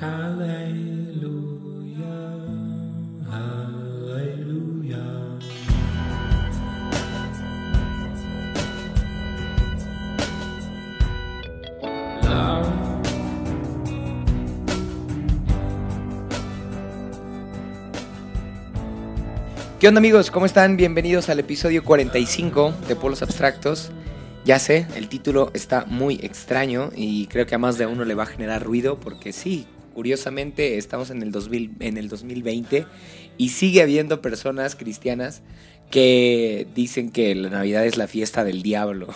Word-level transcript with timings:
¿Qué 0.00 0.06
onda 19.88 19.98
amigos? 19.98 20.30
¿Cómo 20.30 20.46
están? 20.46 20.78
Bienvenidos 20.78 21.28
al 21.28 21.40
episodio 21.40 21.84
45 21.84 22.72
de 22.88 22.96
Polos 22.96 23.20
Abstractos. 23.20 23.92
Ya 24.46 24.58
sé, 24.58 24.86
el 24.96 25.10
título 25.10 25.50
está 25.52 25.84
muy 25.84 26.20
extraño 26.22 26.88
y 26.96 27.26
creo 27.26 27.44
que 27.44 27.54
a 27.54 27.58
más 27.58 27.76
de 27.76 27.84
uno 27.84 28.06
le 28.06 28.14
va 28.14 28.22
a 28.22 28.26
generar 28.26 28.62
ruido 28.62 28.98
porque 28.98 29.34
sí, 29.34 29.66
curiosamente 30.00 30.78
estamos 30.78 31.10
en 31.10 31.20
el, 31.20 31.30
2000, 31.30 31.72
en 31.80 31.98
el 31.98 32.08
2020 32.08 32.86
y 33.36 33.50
sigue 33.50 33.82
habiendo 33.82 34.22
personas 34.22 34.74
cristianas 34.74 35.42
que 35.90 36.66
dicen 36.74 37.10
que 37.10 37.34
la 37.34 37.50
Navidad 37.50 37.84
es 37.84 37.98
la 37.98 38.06
fiesta 38.06 38.42
del 38.42 38.62
diablo. 38.62 39.08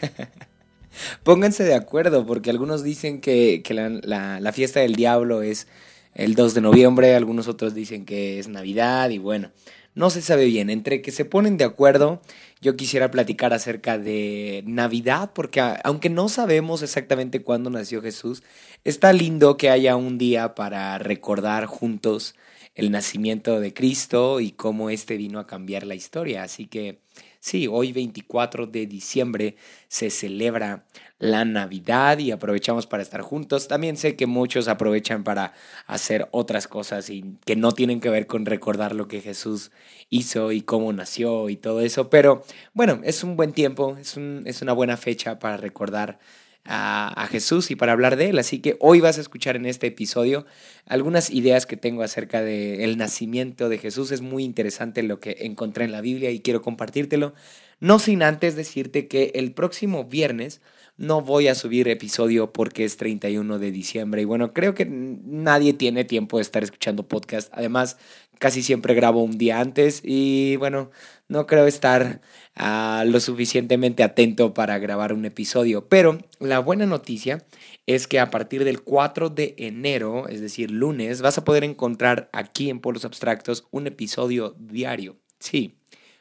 Pónganse 1.22 1.62
de 1.62 1.76
acuerdo 1.76 2.26
porque 2.26 2.50
algunos 2.50 2.82
dicen 2.82 3.20
que, 3.20 3.62
la, 4.02 4.40
la 4.40 4.52
fiesta 4.52 4.80
del 4.80 4.96
diablo 4.96 5.42
es 5.42 5.68
el 6.14 6.34
2 6.34 6.54
de 6.54 6.60
noviembre, 6.60 7.14
algunos 7.14 7.48
otros 7.48 7.74
dicen 7.74 8.04
que 8.04 8.38
es 8.38 8.48
Navidad 8.48 9.10
y 9.10 9.18
bueno 9.18 9.50
no 9.94 10.10
se 10.10 10.22
sabe 10.22 10.46
bien. 10.46 10.70
Entre 10.70 11.02
que 11.02 11.10
se 11.10 11.24
ponen 11.24 11.56
de 11.56 11.64
acuerdo, 11.64 12.20
yo 12.60 12.76
quisiera 12.76 13.10
platicar 13.10 13.52
acerca 13.52 13.98
de 13.98 14.62
Navidad, 14.66 15.32
porque 15.34 15.60
aunque 15.84 16.10
no 16.10 16.28
sabemos 16.28 16.82
exactamente 16.82 17.42
cuándo 17.42 17.70
nació 17.70 18.00
Jesús, 18.02 18.42
está 18.84 19.12
lindo 19.12 19.56
que 19.56 19.70
haya 19.70 19.96
un 19.96 20.18
día 20.18 20.54
para 20.54 20.98
recordar 20.98 21.66
juntos 21.66 22.34
el 22.74 22.90
nacimiento 22.90 23.60
de 23.60 23.74
Cristo 23.74 24.40
y 24.40 24.52
cómo 24.52 24.88
éste 24.88 25.16
vino 25.16 25.38
a 25.38 25.46
cambiar 25.46 25.84
la 25.84 25.94
historia. 25.94 26.42
Así 26.42 26.66
que 26.66 27.00
sí, 27.42 27.66
hoy 27.66 27.92
24 27.92 28.68
de 28.68 28.86
diciembre 28.86 29.56
se 29.88 30.10
celebra 30.10 30.84
la 31.18 31.44
Navidad 31.44 32.18
y 32.18 32.30
aprovechamos 32.30 32.86
para 32.86 33.02
estar 33.02 33.20
juntos. 33.20 33.66
También 33.66 33.96
sé 33.96 34.14
que 34.14 34.26
muchos 34.26 34.68
aprovechan 34.68 35.24
para 35.24 35.52
hacer 35.86 36.28
otras 36.30 36.68
cosas 36.68 37.10
y 37.10 37.36
que 37.44 37.56
no 37.56 37.72
tienen 37.72 38.00
que 38.00 38.10
ver 38.10 38.28
con 38.28 38.46
recordar 38.46 38.94
lo 38.94 39.08
que 39.08 39.20
Jesús 39.20 39.72
hizo 40.08 40.52
y 40.52 40.62
cómo 40.62 40.92
nació 40.92 41.48
y 41.48 41.56
todo 41.56 41.80
eso. 41.80 42.10
Pero 42.10 42.44
bueno, 42.74 43.00
es 43.02 43.24
un 43.24 43.36
buen 43.36 43.52
tiempo, 43.52 43.96
es, 44.00 44.16
un, 44.16 44.44
es 44.46 44.62
una 44.62 44.72
buena 44.72 44.96
fecha 44.96 45.40
para 45.40 45.56
recordar 45.56 46.20
a, 46.64 47.28
Jesús 47.30 47.70
y 47.70 47.76
para 47.76 47.92
hablar 47.92 48.16
de 48.16 48.30
él. 48.30 48.38
Así 48.38 48.60
que 48.60 48.76
hoy 48.80 49.00
vas 49.00 49.18
a 49.18 49.20
escuchar 49.20 49.56
en 49.56 49.66
este 49.66 49.88
episodio 49.88 50.46
algunas 50.86 51.30
ideas 51.30 51.66
que 51.66 51.76
tengo 51.76 52.02
acerca 52.02 52.42
del 52.42 52.96
nacimiento 52.96 53.68
de 53.68 53.78
Jesús. 53.78 54.12
Es 54.12 54.20
muy 54.20 54.44
interesante 54.44 55.02
lo 55.02 55.18
que 55.18 55.38
encontré 55.40 55.84
en 55.84 55.92
la 55.92 56.00
Biblia 56.00 56.30
y 56.30 56.40
quiero 56.40 56.62
compartírtelo. 56.62 57.34
No 57.80 57.98
sin 57.98 58.22
antes 58.22 58.54
decirte 58.54 59.08
que 59.08 59.32
el 59.34 59.52
próximo 59.52 60.04
viernes 60.04 60.60
no 60.98 61.22
voy 61.22 61.48
a 61.48 61.54
subir 61.54 61.88
episodio 61.88 62.52
porque 62.52 62.84
es 62.84 62.96
31 62.96 63.58
de 63.58 63.72
diciembre. 63.72 64.22
Y 64.22 64.24
bueno, 64.24 64.52
creo 64.52 64.74
que 64.74 64.86
nadie 64.86 65.72
tiene 65.72 66.04
tiempo 66.04 66.36
de 66.36 66.42
estar 66.42 66.62
escuchando 66.62 67.08
podcast. 67.08 67.50
Además, 67.52 67.96
casi 68.42 68.64
siempre 68.64 68.94
grabo 68.94 69.22
un 69.22 69.38
día 69.38 69.60
antes 69.60 70.00
y 70.02 70.56
bueno, 70.56 70.90
no 71.28 71.46
creo 71.46 71.68
estar 71.68 72.20
uh, 72.58 73.08
lo 73.08 73.20
suficientemente 73.20 74.02
atento 74.02 74.52
para 74.52 74.80
grabar 74.80 75.12
un 75.12 75.24
episodio. 75.24 75.86
Pero 75.88 76.18
la 76.40 76.58
buena 76.58 76.84
noticia 76.84 77.46
es 77.86 78.08
que 78.08 78.18
a 78.18 78.30
partir 78.30 78.64
del 78.64 78.82
4 78.82 79.30
de 79.30 79.54
enero, 79.58 80.26
es 80.26 80.40
decir, 80.40 80.72
lunes, 80.72 81.22
vas 81.22 81.38
a 81.38 81.44
poder 81.44 81.62
encontrar 81.62 82.30
aquí 82.32 82.68
en 82.68 82.80
Polos 82.80 83.04
Abstractos 83.04 83.68
un 83.70 83.86
episodio 83.86 84.56
diario. 84.58 85.14
Sí, 85.38 85.76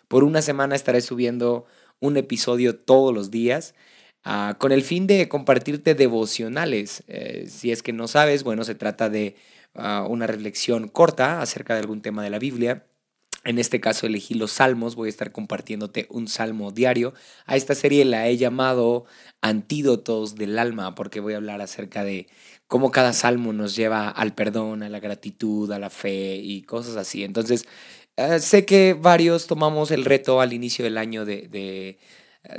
por 0.07 0.23
una 0.23 0.43
semana 0.43 0.75
estaré 0.75 1.01
subiendo 1.01 1.65
un 1.99 2.17
episodio 2.17 2.75
todos 2.75 3.15
los 3.15 3.31
días. 3.31 3.73
Ah, 4.23 4.57
con 4.59 4.71
el 4.71 4.83
fin 4.83 5.07
de 5.07 5.27
compartirte 5.27 5.95
devocionales. 5.95 7.03
Eh, 7.07 7.47
si 7.49 7.71
es 7.71 7.81
que 7.81 7.93
no 7.93 8.07
sabes, 8.07 8.43
bueno, 8.43 8.63
se 8.63 8.75
trata 8.75 9.09
de 9.09 9.35
una 9.73 10.27
reflexión 10.27 10.87
corta 10.87 11.41
acerca 11.41 11.73
de 11.73 11.81
algún 11.81 12.01
tema 12.01 12.23
de 12.23 12.29
la 12.29 12.39
Biblia. 12.39 12.85
En 13.43 13.57
este 13.57 13.79
caso 13.79 14.05
elegí 14.05 14.35
los 14.35 14.51
salmos, 14.51 14.95
voy 14.95 15.07
a 15.07 15.09
estar 15.09 15.31
compartiéndote 15.31 16.05
un 16.11 16.27
salmo 16.27 16.71
diario. 16.71 17.13
A 17.45 17.55
esta 17.55 17.73
serie 17.73 18.05
la 18.05 18.27
he 18.27 18.37
llamado 18.37 19.05
Antídotos 19.41 20.35
del 20.35 20.59
alma, 20.59 20.93
porque 20.93 21.19
voy 21.19 21.33
a 21.33 21.37
hablar 21.37 21.59
acerca 21.61 22.03
de 22.03 22.27
cómo 22.67 22.91
cada 22.91 23.13
salmo 23.13 23.51
nos 23.51 23.75
lleva 23.75 24.09
al 24.09 24.35
perdón, 24.35 24.83
a 24.83 24.89
la 24.89 24.99
gratitud, 24.99 25.71
a 25.71 25.79
la 25.79 25.89
fe 25.89 26.35
y 26.35 26.61
cosas 26.61 26.97
así. 26.97 27.23
Entonces, 27.23 27.65
eh, 28.17 28.39
sé 28.39 28.65
que 28.65 28.93
varios 28.93 29.47
tomamos 29.47 29.89
el 29.89 30.05
reto 30.05 30.39
al 30.41 30.53
inicio 30.53 30.85
del 30.85 30.97
año 30.99 31.25
de 31.25 31.97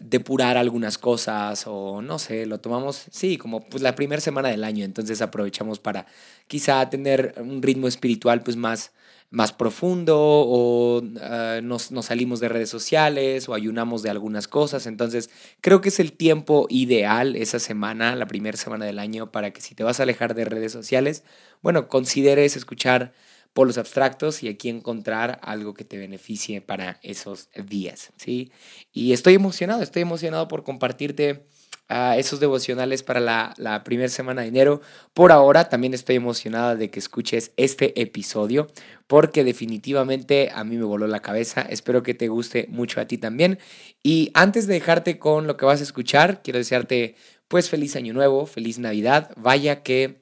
depurar 0.00 0.56
algunas 0.56 0.96
cosas 0.96 1.64
o 1.66 2.02
no 2.02 2.18
sé, 2.18 2.46
lo 2.46 2.60
tomamos, 2.60 3.06
sí, 3.10 3.36
como 3.36 3.60
pues 3.68 3.82
la 3.82 3.96
primera 3.96 4.20
semana 4.20 4.48
del 4.48 4.62
año, 4.62 4.84
entonces 4.84 5.20
aprovechamos 5.20 5.80
para 5.80 6.06
quizá 6.46 6.88
tener 6.88 7.34
un 7.38 7.62
ritmo 7.62 7.88
espiritual 7.88 8.42
pues 8.42 8.56
más, 8.56 8.92
más 9.30 9.52
profundo 9.52 10.16
o 10.18 11.02
ah, 11.20 11.58
nos, 11.64 11.90
nos, 11.90 12.06
salimos 12.06 12.38
de 12.38 12.48
redes 12.48 12.70
sociales 12.70 13.48
o 13.48 13.54
ayunamos 13.54 14.04
de 14.04 14.10
algunas 14.10 14.46
cosas, 14.46 14.86
entonces 14.86 15.30
creo 15.60 15.80
que 15.80 15.88
es 15.88 15.98
el 15.98 16.12
tiempo 16.12 16.68
ideal 16.70 17.34
esa 17.34 17.58
semana, 17.58 18.14
la 18.14 18.26
primera 18.26 18.56
semana 18.56 18.84
del 18.84 19.00
año, 19.00 19.32
para 19.32 19.50
que 19.50 19.60
si 19.60 19.74
te 19.74 19.82
vas 19.82 19.98
a 19.98 20.04
alejar 20.04 20.34
de 20.34 20.44
redes 20.44 20.70
sociales, 20.70 21.24
bueno, 21.60 21.88
consideres 21.88 22.56
escuchar 22.56 23.12
polos 23.52 23.78
abstractos 23.78 24.42
y 24.42 24.48
aquí 24.48 24.68
encontrar 24.68 25.38
algo 25.42 25.74
que 25.74 25.84
te 25.84 25.98
beneficie 25.98 26.60
para 26.60 26.98
esos 27.02 27.48
días, 27.66 28.12
¿sí? 28.16 28.50
Y 28.92 29.12
estoy 29.12 29.34
emocionado, 29.34 29.82
estoy 29.82 30.02
emocionado 30.02 30.48
por 30.48 30.64
compartirte 30.64 31.44
uh, 31.90 32.18
esos 32.18 32.40
devocionales 32.40 33.02
para 33.02 33.20
la, 33.20 33.54
la 33.58 33.84
primera 33.84 34.08
semana 34.08 34.42
de 34.42 34.48
enero. 34.48 34.80
Por 35.12 35.32
ahora 35.32 35.68
también 35.68 35.94
estoy 35.94 36.16
emocionada 36.16 36.76
de 36.76 36.90
que 36.90 36.98
escuches 36.98 37.52
este 37.56 38.00
episodio 38.00 38.68
porque 39.06 39.44
definitivamente 39.44 40.50
a 40.54 40.64
mí 40.64 40.76
me 40.76 40.84
voló 40.84 41.06
la 41.06 41.20
cabeza. 41.20 41.60
Espero 41.62 42.02
que 42.02 42.14
te 42.14 42.28
guste 42.28 42.66
mucho 42.70 43.00
a 43.00 43.06
ti 43.06 43.18
también. 43.18 43.58
Y 44.02 44.30
antes 44.32 44.66
de 44.66 44.74
dejarte 44.74 45.18
con 45.18 45.46
lo 45.46 45.58
que 45.58 45.66
vas 45.66 45.80
a 45.80 45.84
escuchar, 45.84 46.42
quiero 46.42 46.58
desearte 46.58 47.16
pues 47.48 47.68
feliz 47.68 47.96
año 47.96 48.14
nuevo, 48.14 48.46
feliz 48.46 48.78
Navidad. 48.78 49.30
Vaya 49.36 49.82
que 49.82 50.21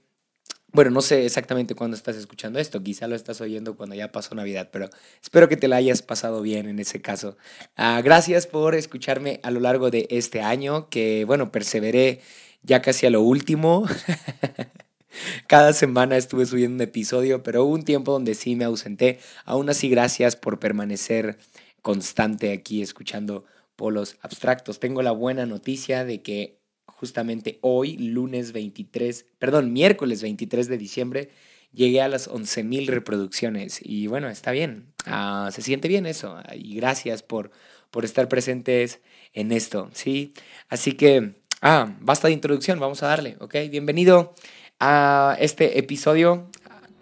bueno, 0.72 0.90
no 0.90 1.00
sé 1.00 1.26
exactamente 1.26 1.74
cuándo 1.74 1.96
estás 1.96 2.16
escuchando 2.16 2.58
esto, 2.58 2.82
quizá 2.82 3.06
lo 3.08 3.16
estás 3.16 3.40
oyendo 3.40 3.76
cuando 3.76 3.94
ya 3.94 4.12
pasó 4.12 4.34
Navidad, 4.34 4.68
pero 4.72 4.88
espero 5.22 5.48
que 5.48 5.56
te 5.56 5.68
la 5.68 5.76
hayas 5.76 6.02
pasado 6.02 6.42
bien 6.42 6.68
en 6.68 6.78
ese 6.78 7.00
caso. 7.00 7.36
Ah, 7.76 8.00
gracias 8.04 8.46
por 8.46 8.74
escucharme 8.74 9.40
a 9.42 9.50
lo 9.50 9.60
largo 9.60 9.90
de 9.90 10.06
este 10.10 10.42
año, 10.42 10.88
que 10.88 11.24
bueno, 11.24 11.50
perseveré 11.50 12.20
ya 12.62 12.82
casi 12.82 13.06
a 13.06 13.10
lo 13.10 13.22
último. 13.22 13.86
Cada 15.48 15.72
semana 15.72 16.16
estuve 16.16 16.46
subiendo 16.46 16.76
un 16.76 16.80
episodio, 16.82 17.42
pero 17.42 17.64
hubo 17.64 17.74
un 17.74 17.84
tiempo 17.84 18.12
donde 18.12 18.34
sí 18.34 18.54
me 18.54 18.64
ausenté. 18.64 19.18
Aún 19.44 19.68
así, 19.70 19.88
gracias 19.88 20.36
por 20.36 20.60
permanecer 20.60 21.38
constante 21.82 22.52
aquí 22.52 22.82
escuchando 22.82 23.44
polos 23.74 24.16
abstractos. 24.20 24.78
Tengo 24.78 25.02
la 25.02 25.12
buena 25.12 25.46
noticia 25.46 26.04
de 26.04 26.22
que 26.22 26.59
justamente 26.96 27.58
hoy, 27.62 27.96
lunes 27.96 28.52
23, 28.52 29.26
perdón, 29.38 29.72
miércoles 29.72 30.22
23 30.22 30.68
de 30.68 30.78
diciembre, 30.78 31.30
llegué 31.72 32.02
a 32.02 32.08
las 32.08 32.28
11.000 32.28 32.86
reproducciones 32.86 33.80
y 33.82 34.06
bueno, 34.06 34.28
está 34.28 34.50
bien, 34.50 34.92
ah, 35.06 35.50
se 35.52 35.62
siente 35.62 35.88
bien 35.88 36.06
eso 36.06 36.38
y 36.54 36.74
gracias 36.74 37.22
por, 37.22 37.50
por 37.90 38.04
estar 38.04 38.28
presentes 38.28 39.00
en 39.32 39.52
esto, 39.52 39.90
¿sí? 39.92 40.32
Así 40.68 40.92
que, 40.92 41.34
ah, 41.62 41.96
basta 42.00 42.28
de 42.28 42.34
introducción, 42.34 42.80
vamos 42.80 43.02
a 43.02 43.08
darle, 43.08 43.36
¿ok? 43.40 43.54
Bienvenido 43.70 44.34
a 44.80 45.36
este 45.38 45.78
episodio 45.78 46.50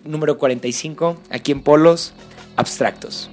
número 0.04 0.38
45 0.38 1.22
aquí 1.30 1.52
en 1.52 1.62
Polos 1.62 2.12
Abstractos. 2.56 3.30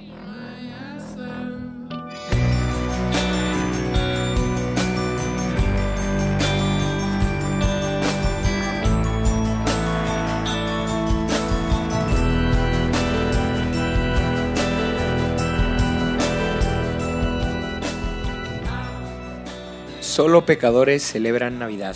Solo 20.16 20.46
pecadores 20.46 21.02
celebran 21.02 21.58
Navidad. 21.58 21.94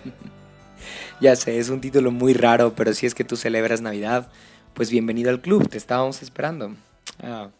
ya 1.20 1.36
sé, 1.36 1.58
es 1.58 1.68
un 1.68 1.82
título 1.82 2.10
muy 2.10 2.32
raro, 2.32 2.74
pero 2.74 2.94
si 2.94 3.04
es 3.04 3.14
que 3.14 3.22
tú 3.22 3.36
celebras 3.36 3.82
Navidad, 3.82 4.32
pues 4.72 4.90
bienvenido 4.90 5.28
al 5.28 5.42
club, 5.42 5.68
te 5.68 5.76
estábamos 5.76 6.22
esperando. 6.22 6.74
Ah. 7.22 7.50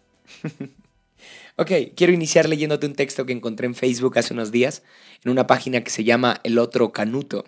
Ok, 1.56 1.70
quiero 1.94 2.14
iniciar 2.14 2.49
leyéndote 2.49 2.87
un 2.87 2.94
texto 2.94 3.26
que 3.26 3.34
encontré 3.34 3.67
en 3.67 3.75
Facebook 3.75 4.19
hace 4.19 4.32
unos 4.32 4.50
días, 4.50 4.82
en 5.22 5.31
una 5.31 5.46
página 5.46 5.84
que 5.84 5.90
se 5.90 6.05
llama 6.05 6.40
El 6.43 6.58
Otro 6.58 6.90
Canuto. 6.90 7.44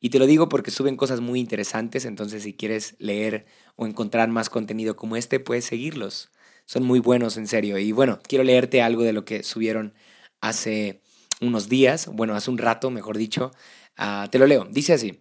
Y 0.00 0.10
te 0.10 0.20
lo 0.20 0.26
digo 0.26 0.48
porque 0.48 0.70
suben 0.70 0.96
cosas 0.96 1.20
muy 1.20 1.40
interesantes, 1.40 2.04
entonces 2.04 2.44
si 2.44 2.52
quieres 2.52 2.94
leer 3.00 3.46
o 3.74 3.84
encontrar 3.84 4.28
más 4.28 4.48
contenido 4.48 4.94
como 4.94 5.16
este, 5.16 5.40
puedes 5.40 5.64
seguirlos. 5.64 6.30
Son 6.66 6.84
muy 6.84 7.00
buenos, 7.00 7.36
en 7.36 7.48
serio. 7.48 7.78
Y 7.78 7.90
bueno, 7.90 8.20
quiero 8.22 8.44
leerte 8.44 8.80
algo 8.80 9.02
de 9.02 9.12
lo 9.12 9.24
que 9.24 9.42
subieron 9.42 9.92
hace 10.40 11.00
unos 11.40 11.68
días, 11.68 12.08
bueno, 12.12 12.34
hace 12.34 12.50
un 12.50 12.58
rato, 12.58 12.90
mejor 12.90 13.16
dicho. 13.18 13.52
Ah, 13.96 14.28
te 14.30 14.38
lo 14.38 14.46
leo. 14.46 14.66
Dice 14.70 14.92
así. 14.92 15.20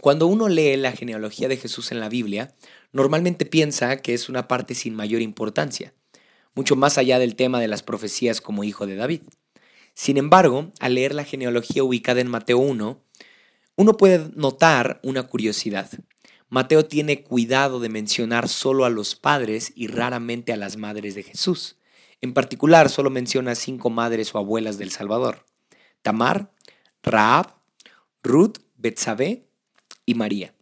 Cuando 0.00 0.26
uno 0.26 0.48
lee 0.48 0.76
la 0.76 0.92
genealogía 0.92 1.48
de 1.48 1.56
Jesús 1.56 1.92
en 1.92 2.00
la 2.00 2.08
Biblia, 2.08 2.54
normalmente 2.92 3.46
piensa 3.46 3.96
que 3.98 4.12
es 4.12 4.28
una 4.28 4.48
parte 4.48 4.74
sin 4.74 4.94
mayor 4.94 5.22
importancia 5.22 5.94
mucho 6.54 6.76
más 6.76 6.98
allá 6.98 7.18
del 7.18 7.36
tema 7.36 7.60
de 7.60 7.68
las 7.68 7.82
profecías 7.82 8.40
como 8.40 8.64
hijo 8.64 8.86
de 8.86 8.96
David. 8.96 9.22
Sin 9.94 10.16
embargo, 10.16 10.72
al 10.80 10.94
leer 10.94 11.14
la 11.14 11.24
genealogía 11.24 11.84
ubicada 11.84 12.20
en 12.20 12.28
Mateo 12.28 12.58
1, 12.58 13.00
uno 13.76 13.96
puede 13.96 14.30
notar 14.34 15.00
una 15.02 15.24
curiosidad. 15.24 15.90
Mateo 16.48 16.84
tiene 16.84 17.22
cuidado 17.22 17.80
de 17.80 17.88
mencionar 17.88 18.48
solo 18.48 18.84
a 18.84 18.90
los 18.90 19.16
padres 19.16 19.72
y 19.74 19.88
raramente 19.88 20.52
a 20.52 20.56
las 20.56 20.76
madres 20.76 21.14
de 21.14 21.24
Jesús. 21.24 21.76
En 22.24 22.32
particular, 22.32 22.88
solo 22.88 23.10
menciona 23.10 23.54
cinco 23.54 23.90
madres 23.90 24.34
o 24.34 24.38
abuelas 24.38 24.78
del 24.78 24.90
Salvador. 24.90 25.44
Tamar, 26.00 26.54
Raab, 27.02 27.54
Ruth, 28.22 28.60
Betsabé 28.78 29.46
y 30.06 30.14
María. 30.14 30.54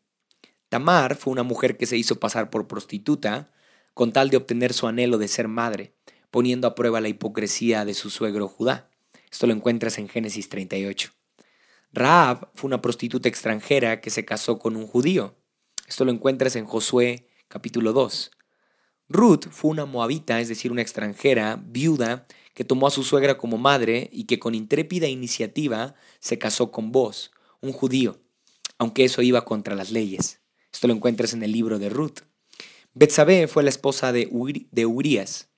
Tamar 0.70 1.14
fue 1.14 1.32
una 1.32 1.44
mujer 1.44 1.76
que 1.76 1.86
se 1.86 1.96
hizo 1.96 2.18
pasar 2.18 2.50
por 2.50 2.66
prostituta, 2.66 3.52
con 3.94 4.12
tal 4.12 4.28
de 4.28 4.38
obtener 4.38 4.72
su 4.72 4.88
anhelo 4.88 5.18
de 5.18 5.28
ser 5.28 5.46
madre, 5.46 5.94
poniendo 6.32 6.66
a 6.66 6.74
prueba 6.74 7.00
la 7.00 7.08
hipocresía 7.08 7.84
de 7.84 7.94
su 7.94 8.10
suegro 8.10 8.48
Judá. 8.48 8.90
Esto 9.30 9.46
lo 9.46 9.52
encuentras 9.52 9.98
en 9.98 10.08
Génesis 10.08 10.48
38. 10.48 11.12
Raab 11.92 12.50
fue 12.56 12.66
una 12.66 12.82
prostituta 12.82 13.28
extranjera 13.28 14.00
que 14.00 14.10
se 14.10 14.24
casó 14.24 14.58
con 14.58 14.74
un 14.74 14.88
judío. 14.88 15.36
Esto 15.86 16.04
lo 16.04 16.10
encuentras 16.10 16.56
en 16.56 16.64
Josué 16.64 17.28
capítulo 17.46 17.92
2. 17.92 18.32
Ruth 19.08 19.48
fue 19.50 19.70
una 19.70 19.84
moabita, 19.84 20.40
es 20.40 20.48
decir, 20.48 20.72
una 20.72 20.82
extranjera, 20.82 21.62
viuda, 21.64 22.26
que 22.54 22.64
tomó 22.64 22.86
a 22.86 22.90
su 22.90 23.02
suegra 23.02 23.38
como 23.38 23.58
madre 23.58 24.08
y 24.12 24.24
que 24.24 24.38
con 24.38 24.54
intrépida 24.54 25.08
iniciativa 25.08 25.94
se 26.20 26.38
casó 26.38 26.70
con 26.70 26.92
vos, 26.92 27.30
un 27.60 27.72
judío, 27.72 28.20
aunque 28.78 29.04
eso 29.04 29.22
iba 29.22 29.44
contra 29.44 29.74
las 29.74 29.90
leyes. 29.90 30.40
Esto 30.72 30.88
lo 30.88 30.94
encuentras 30.94 31.32
en 31.32 31.42
el 31.42 31.52
libro 31.52 31.78
de 31.78 31.88
Ruth. 31.88 32.20
Betsabé 32.94 33.48
fue 33.48 33.62
la 33.62 33.70
esposa 33.70 34.12
de, 34.12 34.28
de 34.70 34.86
Urias. 34.86 35.48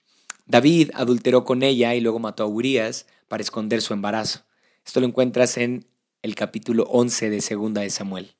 David 0.46 0.90
adulteró 0.94 1.44
con 1.44 1.62
ella 1.62 1.94
y 1.94 2.00
luego 2.00 2.18
mató 2.18 2.44
a 2.44 2.46
Urias 2.46 3.06
para 3.28 3.42
esconder 3.42 3.82
su 3.82 3.92
embarazo. 3.92 4.44
Esto 4.84 5.00
lo 5.00 5.06
encuentras 5.06 5.56
en 5.56 5.86
el 6.22 6.34
capítulo 6.34 6.84
11 6.84 7.30
de 7.30 7.40
Segunda 7.40 7.80
de 7.80 7.90
Samuel. 7.90 8.36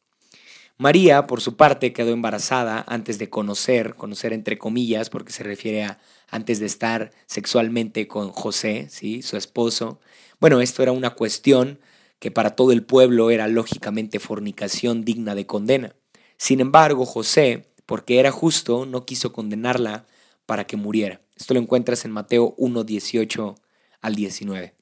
María, 0.76 1.26
por 1.26 1.40
su 1.40 1.56
parte, 1.56 1.92
quedó 1.92 2.12
embarazada 2.12 2.84
antes 2.88 3.18
de 3.18 3.30
conocer, 3.30 3.94
conocer 3.94 4.32
entre 4.32 4.58
comillas, 4.58 5.08
porque 5.08 5.32
se 5.32 5.44
refiere 5.44 5.84
a 5.84 5.98
antes 6.28 6.58
de 6.58 6.66
estar 6.66 7.12
sexualmente 7.26 8.08
con 8.08 8.30
José, 8.30 8.88
¿sí? 8.90 9.22
su 9.22 9.36
esposo. 9.36 10.00
Bueno, 10.40 10.60
esto 10.60 10.82
era 10.82 10.90
una 10.92 11.10
cuestión 11.10 11.78
que 12.18 12.30
para 12.30 12.56
todo 12.56 12.72
el 12.72 12.82
pueblo 12.82 13.30
era 13.30 13.46
lógicamente 13.46 14.18
fornicación 14.18 15.04
digna 15.04 15.34
de 15.34 15.46
condena. 15.46 15.94
Sin 16.36 16.60
embargo, 16.60 17.06
José 17.06 17.66
porque 17.86 18.18
era 18.18 18.30
justo, 18.30 18.86
no 18.86 19.04
quiso 19.04 19.32
condenarla 19.32 20.06
para 20.46 20.66
que 20.66 20.76
muriera. 20.76 21.20
Esto 21.36 21.54
lo 21.54 21.60
encuentras 21.60 22.04
en 22.04 22.12
Mateo 22.12 22.54
1, 22.56 22.84
18 22.84 23.54
al 24.00 24.14
19. 24.14 24.74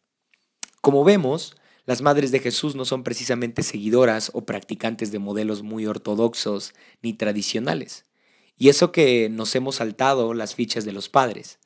Como 0.80 1.04
vemos, 1.04 1.56
las 1.84 2.00
madres 2.00 2.30
de 2.30 2.38
Jesús 2.38 2.76
no 2.76 2.84
son 2.84 3.02
precisamente 3.02 3.62
seguidoras 3.62 4.30
o 4.34 4.46
practicantes 4.46 5.10
de 5.10 5.18
modelos 5.18 5.62
muy 5.62 5.86
ortodoxos 5.86 6.74
ni 7.02 7.12
tradicionales. 7.12 8.06
Y 8.56 8.68
eso 8.68 8.92
que 8.92 9.28
nos 9.28 9.54
hemos 9.56 9.76
saltado 9.76 10.34
las 10.34 10.54
fichas 10.54 10.84
de 10.84 10.92
los 10.92 11.08
padres. 11.08 11.58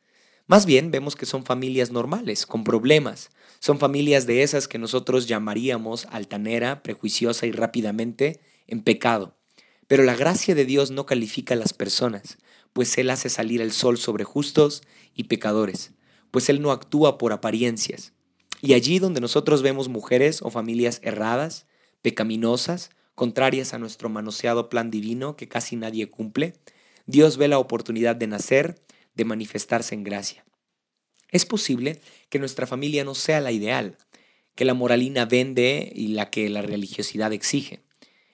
Más 0.46 0.64
bien 0.64 0.90
vemos 0.90 1.16
que 1.16 1.26
son 1.26 1.44
familias 1.44 1.90
normales, 1.90 2.46
con 2.46 2.64
problemas. 2.64 3.30
Son 3.58 3.78
familias 3.78 4.26
de 4.26 4.42
esas 4.42 4.68
que 4.68 4.78
nosotros 4.78 5.26
llamaríamos 5.26 6.06
altanera, 6.10 6.82
prejuiciosa 6.82 7.46
y 7.46 7.52
rápidamente 7.52 8.40
en 8.66 8.82
pecado. 8.82 9.36
Pero 9.86 10.02
la 10.02 10.14
gracia 10.14 10.54
de 10.54 10.64
Dios 10.64 10.90
no 10.90 11.04
califica 11.04 11.54
a 11.54 11.58
las 11.58 11.72
personas, 11.72 12.38
pues 12.72 12.96
Él 12.96 13.10
hace 13.10 13.28
salir 13.28 13.60
el 13.60 13.72
sol 13.72 13.98
sobre 13.98 14.24
justos 14.24 14.82
y 15.14 15.24
pecadores, 15.24 15.92
pues 16.30 16.48
Él 16.48 16.62
no 16.62 16.72
actúa 16.72 17.18
por 17.18 17.32
apariencias. 17.32 18.12
Y 18.62 18.74
allí 18.74 18.98
donde 18.98 19.20
nosotros 19.20 19.62
vemos 19.62 19.88
mujeres 19.88 20.40
o 20.42 20.50
familias 20.50 21.00
erradas, 21.02 21.66
pecaminosas, 22.02 22.90
contrarias 23.14 23.74
a 23.74 23.78
nuestro 23.78 24.08
manoseado 24.08 24.68
plan 24.68 24.90
divino 24.90 25.36
que 25.36 25.48
casi 25.48 25.76
nadie 25.76 26.08
cumple, 26.08 26.54
Dios 27.06 27.36
ve 27.36 27.48
la 27.48 27.58
oportunidad 27.58 28.16
de 28.16 28.26
nacer, 28.26 28.80
de 29.14 29.24
manifestarse 29.24 29.94
en 29.94 30.04
gracia. 30.04 30.44
Es 31.30 31.46
posible 31.46 32.00
que 32.28 32.38
nuestra 32.38 32.66
familia 32.66 33.04
no 33.04 33.14
sea 33.14 33.40
la 33.40 33.52
ideal, 33.52 33.96
que 34.54 34.64
la 34.64 34.74
moralina 34.74 35.24
vende 35.24 35.92
y 35.94 36.08
la 36.08 36.30
que 36.30 36.48
la 36.48 36.62
religiosidad 36.62 37.32
exige. 37.32 37.80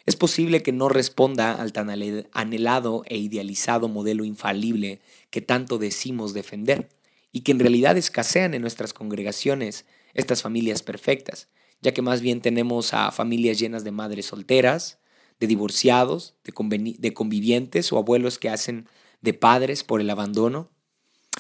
Es 0.05 0.17
posible 0.17 0.63
que 0.63 0.73
no 0.73 0.89
responda 0.89 1.55
al 1.55 1.73
tan 1.73 1.89
anhelado 2.33 3.03
e 3.07 3.19
idealizado 3.19 3.89
modelo 3.89 4.25
infalible 4.25 5.01
que 5.31 5.41
tanto 5.41 5.79
decimos 5.79 6.35
defender, 6.35 6.89
y 7.33 7.41
que 7.41 7.53
en 7.53 7.61
realidad 7.61 7.97
escasean 7.97 8.53
en 8.55 8.63
nuestras 8.63 8.93
congregaciones 8.93 9.87
estas 10.15 10.43
familias 10.43 10.83
perfectas, 10.83 11.49
ya 11.81 11.93
que 11.93 12.03
más 12.03 12.21
bien 12.21 12.41
tenemos 12.41 12.95
a 12.95 13.11
familias 13.11 13.59
llenas 13.59 13.85
de 13.85 13.91
madres 13.91 14.27
solteras, 14.27 14.99
de 15.41 15.47
divorciados, 15.47 16.37
de, 16.45 17.13
convivientes 17.13 17.93
o 17.93 17.99
abuelos 17.99 18.39
que 18.39 18.49
hacen 18.49 18.89
de 19.21 19.35
padres 19.35 19.83
por 19.83 20.01
el 20.01 20.09
abandono. 20.11 20.71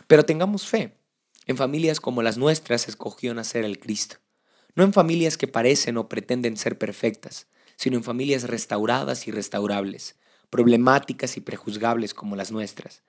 Pero 0.08 0.24
tengamos 0.24 0.66
fe, 0.66 0.96
en 1.46 1.56
familias 1.56 2.00
como 2.00 2.22
las 2.22 2.38
nuestras 2.38 2.88
escogió 2.88 3.32
nacer 3.34 3.64
el 3.64 3.78
Cristo, 3.78 4.16
no 4.74 4.82
en 4.82 4.92
familias 4.92 5.36
que 5.36 5.46
parecen 5.46 5.96
o 5.98 6.08
pretenden 6.08 6.56
ser 6.56 6.78
perfectas, 6.78 7.46
sino 7.76 7.96
en 7.96 8.04
familias 8.04 8.44
restauradas 8.44 9.28
y 9.28 9.30
restaurables, 9.30 10.16
problemáticas 10.50 11.36
y 11.36 11.40
prejuzgables 11.40 12.14
como 12.14 12.36
las 12.36 12.50
nuestras. 12.50 13.02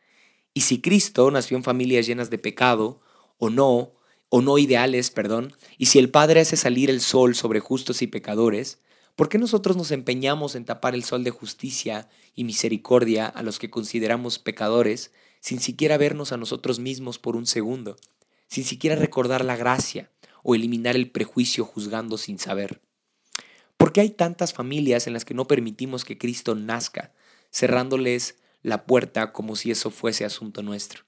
Y 0.53 0.61
si 0.61 0.81
Cristo 0.81 1.31
nació 1.31 1.57
en 1.57 1.63
familias 1.63 2.05
llenas 2.05 2.29
de 2.29 2.37
pecado, 2.37 3.01
o 3.39 3.49
no, 3.49 3.93
o 4.35 4.41
no 4.41 4.57
ideales, 4.57 5.11
perdón, 5.11 5.53
y 5.77 5.85
si 5.85 5.99
el 5.99 6.09
Padre 6.09 6.39
hace 6.39 6.57
salir 6.57 6.89
el 6.89 7.01
sol 7.01 7.35
sobre 7.35 7.59
justos 7.59 8.01
y 8.01 8.07
pecadores, 8.07 8.79
¿por 9.15 9.29
qué 9.29 9.37
nosotros 9.37 9.77
nos 9.77 9.91
empeñamos 9.91 10.55
en 10.55 10.65
tapar 10.65 10.95
el 10.95 11.03
sol 11.03 11.23
de 11.23 11.29
justicia 11.29 12.09
y 12.33 12.43
misericordia 12.43 13.27
a 13.27 13.43
los 13.43 13.59
que 13.59 13.69
consideramos 13.69 14.39
pecadores 14.39 15.11
sin 15.39 15.59
siquiera 15.59 15.99
vernos 15.99 16.31
a 16.31 16.37
nosotros 16.37 16.79
mismos 16.79 17.19
por 17.19 17.35
un 17.35 17.45
segundo, 17.45 17.95
sin 18.47 18.63
siquiera 18.63 18.95
recordar 18.95 19.45
la 19.45 19.55
gracia 19.55 20.09
o 20.41 20.55
eliminar 20.55 20.95
el 20.95 21.11
prejuicio 21.11 21.63
juzgando 21.63 22.17
sin 22.17 22.39
saber? 22.39 22.81
¿Por 23.77 23.93
qué 23.93 24.01
hay 24.01 24.09
tantas 24.09 24.51
familias 24.51 25.05
en 25.05 25.13
las 25.13 25.25
que 25.25 25.35
no 25.35 25.45
permitimos 25.45 26.05
que 26.05 26.17
Cristo 26.17 26.55
nazca, 26.55 27.13
cerrándoles 27.51 28.39
la 28.63 28.87
puerta 28.87 29.31
como 29.31 29.55
si 29.55 29.69
eso 29.69 29.91
fuese 29.91 30.25
asunto 30.25 30.63
nuestro? 30.63 31.03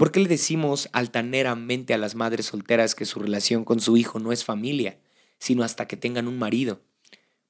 ¿Por 0.00 0.12
qué 0.12 0.20
le 0.20 0.30
decimos 0.30 0.88
altaneramente 0.94 1.92
a 1.92 1.98
las 1.98 2.14
madres 2.14 2.46
solteras 2.46 2.94
que 2.94 3.04
su 3.04 3.20
relación 3.20 3.66
con 3.66 3.80
su 3.80 3.98
hijo 3.98 4.18
no 4.18 4.32
es 4.32 4.46
familia, 4.46 4.98
sino 5.38 5.62
hasta 5.62 5.86
que 5.86 5.98
tengan 5.98 6.26
un 6.26 6.38
marido? 6.38 6.80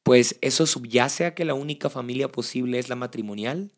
Pues 0.02 0.37
eso 0.40 0.66
subyace 0.66 1.26
a 1.26 1.37
que 1.37 1.45
la 1.45 1.54
única 1.54 1.90
familia 1.90 2.33
posible 2.33 2.80
es 2.80 2.88
la 2.88 2.97
matrimonial. 2.97 3.71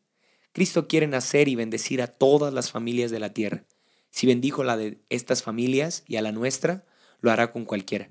Cristo 0.55 0.89
quiere 0.89 1.07
nacer 1.07 1.49
y 1.49 1.55
bendecir 1.55 2.01
a 2.01 2.07
todas 2.07 2.55
las 2.55 2.71
familias 2.71 3.11
de 3.11 3.21
la 3.21 3.35
tierra. 3.35 3.67
Si 4.09 4.27
bendijo 4.27 4.65
la 4.65 4.79
de 4.79 5.03
estas 5.11 5.43
familias 5.43 6.03
y 6.07 6.17
a 6.17 6.23
la 6.23 6.33
nuestra, 6.33 6.87
lo 7.21 7.31
hará 7.31 7.53
con 7.53 7.67
cualquiera 7.67 8.09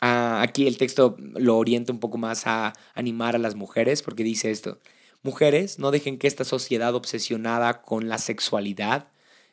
aquí 0.00 0.68
el 0.68 0.78
texto 0.78 1.16
lo 1.18 1.56
orienta 1.56 1.92
un 1.92 1.98
poco 1.98 2.18
más 2.18 2.46
a 2.46 2.72
animar 2.94 3.34
a 3.34 3.38
las 3.40 3.56
mujeres 3.56 4.02
porque 4.02 4.22
dice 4.22 4.52
esto, 4.52 4.78
mujeres, 5.24 5.80
no 5.80 5.90
dejen 5.90 6.18
que 6.18 6.28
esta 6.28 6.44
sociedad 6.44 6.94
obsesionada 6.94 7.82
con 7.82 8.08
la 8.08 8.18
sexualidad 8.18 9.08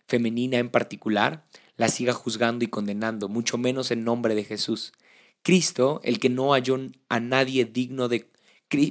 femenina 0.08 0.58
en 0.58 0.70
particular 0.70 1.46
la 1.78 1.90
siga 1.90 2.14
juzgando 2.14 2.64
y 2.64 2.68
condenando, 2.68 3.28
mucho 3.28 3.58
menos 3.58 3.92
en 3.92 4.04
nombre 4.04 4.36
de 4.36 4.44
Jesús. 4.44 4.94
Cristo, 5.42 6.02
el 6.04 6.20
que 6.20 6.30
no 6.30 6.54
halló 6.54 6.78
a 7.10 7.20
nadie 7.20 7.66
digno 7.66 8.08
de 8.08 8.30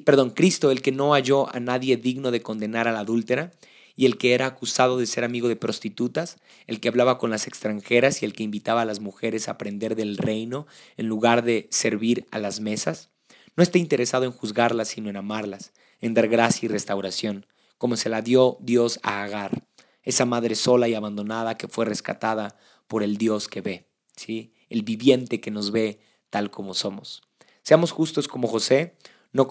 perdón, 0.05 0.31
Cristo, 0.31 0.71
el 0.71 0.83
que 0.83 0.93
no 0.93 1.13
halló 1.13 1.55
a 1.55 1.61
nadie 1.61 1.97
digno 1.97 2.31
de 2.31 2.43
condenar 2.43 2.89
a 2.89 2.93
la 2.93 3.01
adúltera, 3.01 3.53
y 3.97 4.07
el 4.07 4.19
que 4.19 4.35
era 4.35 4.47
acusado 4.47 4.99
de 4.99 5.07
ser 5.07 5.25
amigo 5.25 5.49
de 5.49 5.57
prostitutas, 5.57 6.39
el 6.67 6.81
que 6.81 6.89
hablaba 6.89 7.19
con 7.19 7.31
las 7.31 7.47
extranjeras 7.47 8.23
y 8.23 8.25
el 8.25 8.33
que 8.33 8.43
invitaba 8.43 8.83
a 8.83 8.85
las 8.85 9.01
mujeres 9.01 9.47
a 9.47 9.53
aprender 9.53 9.95
del 9.95 10.17
reino 10.17 10.67
en 10.97 11.07
lugar 11.07 11.45
de 11.45 11.69
servir 11.71 12.27
a 12.33 12.39
las 12.39 12.61
mesas, 12.61 13.11
no 13.57 13.63
está 13.63 13.79
interesado 13.79 14.25
en 14.25 14.33
juzgarlas, 14.33 14.89
sino 14.89 15.11
en 15.11 15.17
amarlas, 15.17 15.73
en 16.01 16.15
dar 16.15 16.29
gracia 16.29 16.67
y 16.67 16.69
restauración, 16.69 17.47
como 17.79 17.97
se 17.97 18.09
la 18.09 18.21
dio 18.21 18.59
Dios 18.61 18.99
a 19.03 19.23
Agar, 19.23 19.65
esa 20.05 20.25
madre 20.25 20.55
sola 20.55 20.89
y 20.89 20.95
abandonada 20.95 21.57
que 21.57 21.69
fue 21.69 21.85
rescatada 21.85 22.57
por 22.87 23.03
el 23.03 23.17
Dios 23.17 23.49
que 23.49 23.61
ve, 23.61 23.89
¿sí? 24.17 24.53
el 24.69 24.83
viviente 24.83 25.41
que 25.41 25.51
nos 25.51 25.73
ve 25.73 26.01
tal 26.31 26.51
como 26.51 26.75
somos. 26.75 27.23
Seamos 27.63 27.91
justos 27.91 28.29
como 28.29 28.49
José, 28.49 28.95
no, 29.33 29.49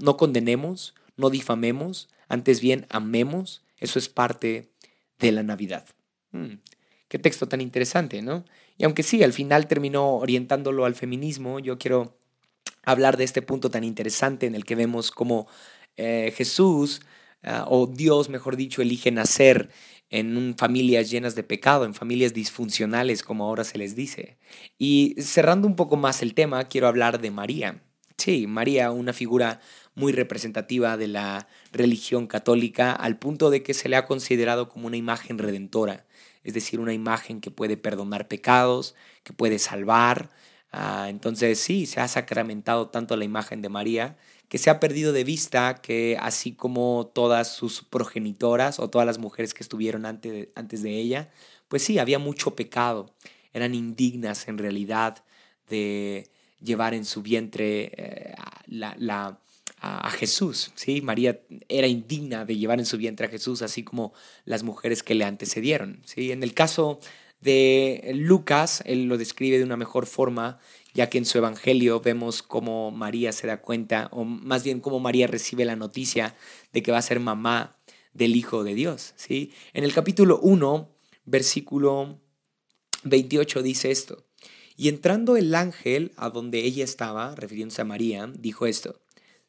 no 0.00 0.16
condenemos, 0.16 0.94
no 1.16 1.30
difamemos, 1.30 2.08
antes 2.28 2.60
bien 2.60 2.86
amemos, 2.90 3.62
eso 3.78 3.98
es 3.98 4.08
parte 4.08 4.70
de 5.18 5.32
la 5.32 5.42
Navidad. 5.42 5.86
Mm, 6.32 6.54
qué 7.08 7.18
texto 7.18 7.46
tan 7.46 7.60
interesante, 7.60 8.22
¿no? 8.22 8.44
Y 8.78 8.84
aunque 8.84 9.02
sí, 9.02 9.22
al 9.22 9.32
final 9.32 9.68
terminó 9.68 10.16
orientándolo 10.16 10.84
al 10.84 10.94
feminismo, 10.94 11.60
yo 11.60 11.78
quiero 11.78 12.16
hablar 12.84 13.16
de 13.16 13.24
este 13.24 13.42
punto 13.42 13.70
tan 13.70 13.84
interesante 13.84 14.46
en 14.46 14.54
el 14.54 14.64
que 14.64 14.74
vemos 14.74 15.10
cómo 15.10 15.46
eh, 15.96 16.32
Jesús, 16.36 17.02
ah, 17.42 17.66
o 17.68 17.86
Dios, 17.86 18.28
mejor 18.28 18.56
dicho, 18.56 18.82
elige 18.82 19.10
nacer 19.10 19.70
en 20.10 20.54
familias 20.58 21.10
llenas 21.10 21.34
de 21.34 21.42
pecado, 21.42 21.86
en 21.86 21.94
familias 21.94 22.34
disfuncionales, 22.34 23.22
como 23.22 23.44
ahora 23.44 23.64
se 23.64 23.78
les 23.78 23.96
dice. 23.96 24.38
Y 24.78 25.14
cerrando 25.18 25.66
un 25.66 25.74
poco 25.74 25.96
más 25.96 26.22
el 26.22 26.34
tema, 26.34 26.64
quiero 26.68 26.86
hablar 26.86 27.20
de 27.20 27.30
María. 27.30 27.82
Sí, 28.18 28.46
María, 28.46 28.90
una 28.90 29.14
figura 29.14 29.60
muy 29.94 30.12
representativa 30.12 30.96
de 30.96 31.08
la 31.08 31.48
religión 31.72 32.26
católica, 32.26 32.92
al 32.92 33.18
punto 33.18 33.50
de 33.50 33.62
que 33.62 33.74
se 33.74 33.88
le 33.88 33.96
ha 33.96 34.06
considerado 34.06 34.68
como 34.68 34.86
una 34.86 34.96
imagen 34.98 35.38
redentora, 35.38 36.06
es 36.44 36.54
decir, 36.54 36.78
una 36.78 36.92
imagen 36.92 37.40
que 37.40 37.50
puede 37.50 37.76
perdonar 37.76 38.28
pecados, 38.28 38.94
que 39.24 39.32
puede 39.32 39.58
salvar. 39.58 40.30
Ah, 40.72 41.06
entonces 41.08 41.58
sí, 41.58 41.86
se 41.86 42.00
ha 42.00 42.08
sacramentado 42.08 42.88
tanto 42.90 43.16
la 43.16 43.24
imagen 43.24 43.62
de 43.62 43.68
María 43.68 44.16
que 44.52 44.58
se 44.58 44.68
ha 44.68 44.80
perdido 44.80 45.14
de 45.14 45.24
vista 45.24 45.80
que 45.80 46.18
así 46.20 46.52
como 46.52 47.10
todas 47.14 47.48
sus 47.54 47.80
progenitoras 47.80 48.80
o 48.80 48.90
todas 48.90 49.06
las 49.06 49.16
mujeres 49.16 49.54
que 49.54 49.62
estuvieron 49.62 50.04
antes 50.04 50.30
de, 50.30 50.52
antes 50.54 50.82
de 50.82 50.90
ella, 50.98 51.30
pues 51.68 51.82
sí, 51.82 51.98
había 51.98 52.18
mucho 52.18 52.54
pecado, 52.54 53.14
eran 53.54 53.74
indignas 53.74 54.48
en 54.48 54.58
realidad 54.58 55.24
de 55.70 56.28
llevar 56.60 56.92
en 56.92 57.06
su 57.06 57.22
vientre 57.22 57.92
eh, 57.96 58.34
la, 58.66 59.40
a, 59.80 60.10
Jesús, 60.10 60.72
¿sí? 60.74 61.00
María 61.00 61.40
era 61.70 61.86
indigna 61.86 62.44
de 62.44 62.58
llevar 62.58 62.78
en 62.78 62.84
su 62.84 62.98
vientre 62.98 63.28
a 63.28 63.30
Jesús, 63.30 63.62
así 63.62 63.82
como 63.82 64.12
las 64.44 64.64
mujeres 64.64 65.02
que 65.02 65.14
le 65.14 65.24
antecedieron, 65.24 66.02
¿sí? 66.04 66.30
En 66.30 66.42
el 66.42 66.52
caso 66.52 67.00
de 67.42 68.12
Lucas, 68.14 68.82
él 68.86 69.04
lo 69.04 69.18
describe 69.18 69.58
de 69.58 69.64
una 69.64 69.76
mejor 69.76 70.06
forma 70.06 70.58
ya 70.94 71.08
que 71.08 71.18
en 71.18 71.24
su 71.24 71.38
evangelio 71.38 72.00
vemos 72.00 72.42
cómo 72.42 72.90
María 72.90 73.32
se 73.32 73.46
da 73.46 73.60
cuenta, 73.60 74.08
o 74.12 74.24
más 74.24 74.64
bien 74.64 74.80
cómo 74.80 75.00
María 75.00 75.26
recibe 75.26 75.64
la 75.64 75.76
noticia 75.76 76.36
de 76.72 76.82
que 76.82 76.92
va 76.92 76.98
a 76.98 77.02
ser 77.02 77.20
mamá 77.20 77.76
del 78.12 78.36
Hijo 78.36 78.62
de 78.64 78.74
Dios. 78.74 79.14
¿sí? 79.16 79.52
En 79.72 79.84
el 79.84 79.94
capítulo 79.94 80.38
1, 80.40 80.88
versículo 81.24 82.20
28 83.04 83.62
dice 83.62 83.90
esto, 83.90 84.26
y 84.76 84.88
entrando 84.88 85.36
el 85.36 85.54
ángel 85.54 86.12
a 86.16 86.30
donde 86.30 86.60
ella 86.60 86.84
estaba, 86.84 87.34
refiriéndose 87.34 87.82
a 87.82 87.86
María, 87.86 88.30
dijo 88.38 88.66
esto, 88.66 89.00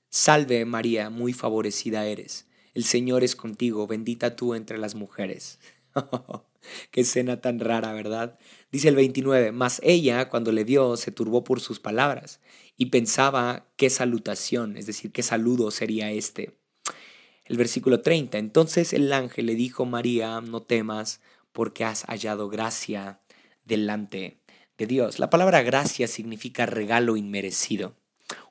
Salve 0.10 0.64
María, 0.66 1.10
muy 1.10 1.34
favorecida 1.34 2.06
eres, 2.06 2.46
el 2.74 2.84
Señor 2.84 3.24
es 3.24 3.36
contigo, 3.36 3.88
bendita 3.88 4.36
tú 4.36 4.54
entre 4.54 4.78
las 4.78 4.96
mujeres. 4.96 5.60
Qué 6.92 7.02
escena 7.02 7.42
tan 7.42 7.60
rara, 7.60 7.94
¿verdad? 7.94 8.40
Dice 8.72 8.90
el 8.90 8.96
29, 8.96 9.52
mas 9.52 9.80
ella 9.84 10.30
cuando 10.30 10.52
le 10.52 10.64
vio 10.64 10.98
se 10.98 11.12
turbó 11.12 11.44
por 11.44 11.60
sus 11.60 11.80
palabras 11.80 12.40
y 12.78 12.88
pensaba 12.88 13.68
qué 13.76 13.90
salutación, 13.90 14.78
es 14.78 14.86
decir, 14.86 15.12
qué 15.12 15.24
saludo 15.24 15.72
sería 15.72 16.12
este. 16.12 16.58
El 17.46 17.58
versículo 17.58 18.02
30, 18.02 18.38
entonces 18.38 18.94
el 18.94 19.12
ángel 19.12 19.48
le 19.48 19.56
dijo, 19.56 19.86
María, 19.86 20.40
no 20.42 20.62
temas 20.62 21.22
porque 21.52 21.84
has 21.84 22.04
hallado 22.06 22.50
gracia 22.50 23.20
delante 23.66 24.40
de 24.78 24.88
Dios. 24.88 25.20
La 25.20 25.30
palabra 25.30 25.62
gracia 25.62 26.08
significa 26.08 26.66
regalo 26.66 27.18
inmerecido, 27.18 27.96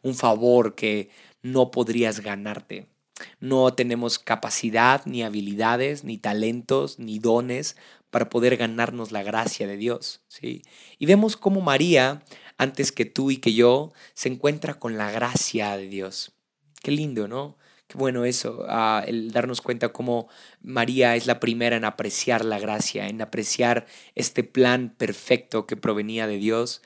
un 0.03 0.15
favor 0.15 0.75
que 0.75 1.09
no 1.41 1.71
podrías 1.71 2.21
ganarte. 2.21 2.92
No 3.41 3.75
tenemos 3.75 4.19
capacidad, 4.19 5.03
ni 5.07 5.23
habilidades, 5.23 6.05
ni 6.05 6.19
talentos, 6.19 6.99
ni 6.99 7.19
dones 7.19 7.77
para 8.11 8.29
poder 8.29 8.57
ganarnos 8.57 9.11
la 9.11 9.23
gracia 9.23 9.67
de 9.67 9.77
Dios. 9.77 10.21
¿sí? 10.29 10.63
Y 10.99 11.07
vemos 11.07 11.37
cómo 11.37 11.61
María, 11.61 12.23
antes 12.59 12.93
que 12.93 13.07
tú 13.07 13.31
y 13.31 13.39
que 13.39 13.55
yo, 13.55 13.93
se 14.15 14.29
encuentra 14.29 14.75
con 14.75 14.99
la 14.99 15.11
gracia 15.11 15.77
de 15.77 15.89
Dios. 15.89 16.33
Qué 16.83 16.91
lindo, 16.91 17.27
¿no? 17.27 17.57
Qué 17.93 17.99
bueno 17.99 18.25
eso, 18.25 18.65
ah, 18.69 19.05
el 19.07 19.33
darnos 19.33 19.61
cuenta 19.61 19.91
cómo 19.91 20.29
María 20.63 21.15
es 21.15 21.27
la 21.27 21.41
primera 21.41 21.77
en 21.77 21.85
apreciar 21.85 22.43
la 22.43 22.59
gracia, 22.59 23.07
en 23.07 23.21
apreciar 23.21 23.87
este 24.15 24.45
plan 24.45 24.95
perfecto 24.97 25.67
que 25.67 25.77
provenía 25.77 26.27
de 26.27 26.39
Dios 26.39 26.81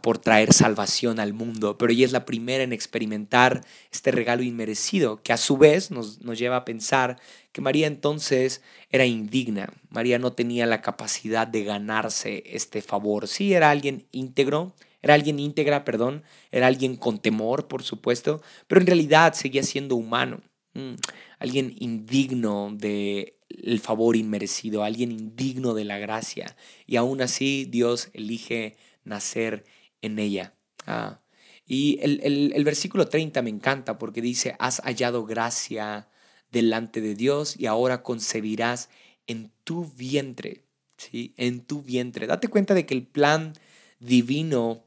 por 0.00 0.18
traer 0.18 0.52
salvación 0.52 1.18
al 1.18 1.32
mundo, 1.32 1.76
pero 1.76 1.92
ella 1.92 2.04
es 2.04 2.12
la 2.12 2.24
primera 2.24 2.62
en 2.62 2.72
experimentar 2.72 3.64
este 3.90 4.12
regalo 4.12 4.44
inmerecido, 4.44 5.22
que 5.22 5.32
a 5.32 5.36
su 5.36 5.56
vez 5.56 5.90
nos, 5.90 6.20
nos 6.20 6.38
lleva 6.38 6.56
a 6.56 6.64
pensar 6.64 7.18
que 7.50 7.60
María 7.60 7.88
entonces 7.88 8.62
era 8.90 9.06
indigna, 9.06 9.72
María 9.90 10.20
no 10.20 10.32
tenía 10.34 10.66
la 10.66 10.82
capacidad 10.82 11.48
de 11.48 11.64
ganarse 11.64 12.44
este 12.46 12.80
favor, 12.80 13.26
sí 13.26 13.54
era 13.54 13.70
alguien 13.70 14.06
íntegro, 14.12 14.72
era 15.02 15.14
alguien 15.14 15.40
íntegra, 15.40 15.84
perdón, 15.84 16.22
era 16.52 16.68
alguien 16.68 16.94
con 16.94 17.18
temor, 17.18 17.66
por 17.66 17.82
supuesto, 17.82 18.40
pero 18.68 18.80
en 18.80 18.86
realidad 18.86 19.34
seguía 19.34 19.64
siendo 19.64 19.96
humano, 19.96 20.40
mm, 20.74 20.94
alguien 21.40 21.74
indigno 21.80 22.70
de 22.72 23.34
el 23.48 23.80
favor 23.80 24.16
inmerecido, 24.16 24.84
alguien 24.84 25.10
indigno 25.12 25.74
de 25.74 25.84
la 25.84 25.98
gracia. 25.98 26.56
Y 26.86 26.96
aún 26.96 27.20
así 27.20 27.66
Dios 27.68 28.08
elige 28.14 28.76
nacer 29.04 29.64
en 30.00 30.18
ella. 30.18 30.54
Ah, 30.86 31.20
y 31.66 31.98
el, 32.02 32.64
versículo 32.64 33.08
30 33.08 33.40
me 33.42 33.50
encanta 33.50 33.98
porque 33.98 34.20
dice, 34.20 34.56
has 34.58 34.80
hallado 34.80 35.24
gracia 35.24 36.08
delante 36.50 37.00
de 37.00 37.14
Dios 37.14 37.56
y 37.58 37.66
ahora 37.66 38.02
concebirás 38.02 38.90
en 39.26 39.52
tu 39.64 39.86
vientre, 39.86 40.64
¿sí? 40.96 41.34
En 41.36 41.64
tu 41.64 41.82
vientre. 41.82 42.26
Date 42.26 42.48
cuenta 42.48 42.74
de 42.74 42.84
que 42.84 42.94
el 42.94 43.06
plan 43.06 43.54
divino 44.00 44.84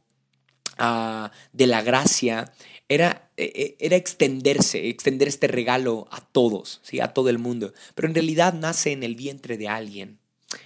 ah, 0.78 1.32
de 1.54 1.68
la 1.68 1.82
gracia 1.82 2.54
era, 2.88 3.32
e, 3.38 3.52
e, 3.56 3.86
era 3.86 3.96
extenderse, 3.96 4.90
extender 4.90 5.28
este 5.28 5.48
regalo 5.48 6.08
a 6.12 6.22
todos, 6.22 6.82
¿sí? 6.84 7.00
a 7.00 7.14
todo 7.14 7.30
el 7.30 7.40
mundo. 7.40 7.74
Pero 7.96 8.08
en 8.08 8.14
realidad 8.14 8.54
nace 8.54 8.92
en 8.92 9.04
el 9.04 9.16
vientre 9.16 9.58
de 9.58 9.70
alguien 9.70 10.20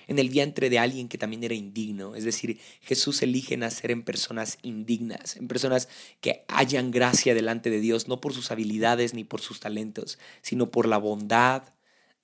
en 0.08 0.20
el 0.20 0.30
vientre 0.30 0.70
de 0.70 0.80
alguien 0.80 1.08
que 1.08 1.18
también 1.18 1.44
era 1.44 1.54
indigno. 1.54 2.16
Es 2.16 2.24
decir, 2.24 2.60
Jesús 2.82 3.22
elige 3.22 3.58
nacer 3.58 3.92
en 3.92 4.04
personas 4.04 4.58
indignas, 4.62 5.36
en 5.38 5.48
personas 5.48 5.88
que 6.22 6.46
hayan 6.48 6.92
gracia 6.92 7.34
delante 7.34 7.70
de 7.70 7.80
Dios, 7.80 8.08
no 8.08 8.22
por 8.22 8.34
sus 8.34 8.52
habilidades 8.52 9.14
ni 9.14 9.24
por 9.24 9.42
sus 9.42 9.60
talentos, 9.60 10.20
sino 10.42 10.70
por 10.70 10.88
la 10.88 10.98
bondad 10.98 11.64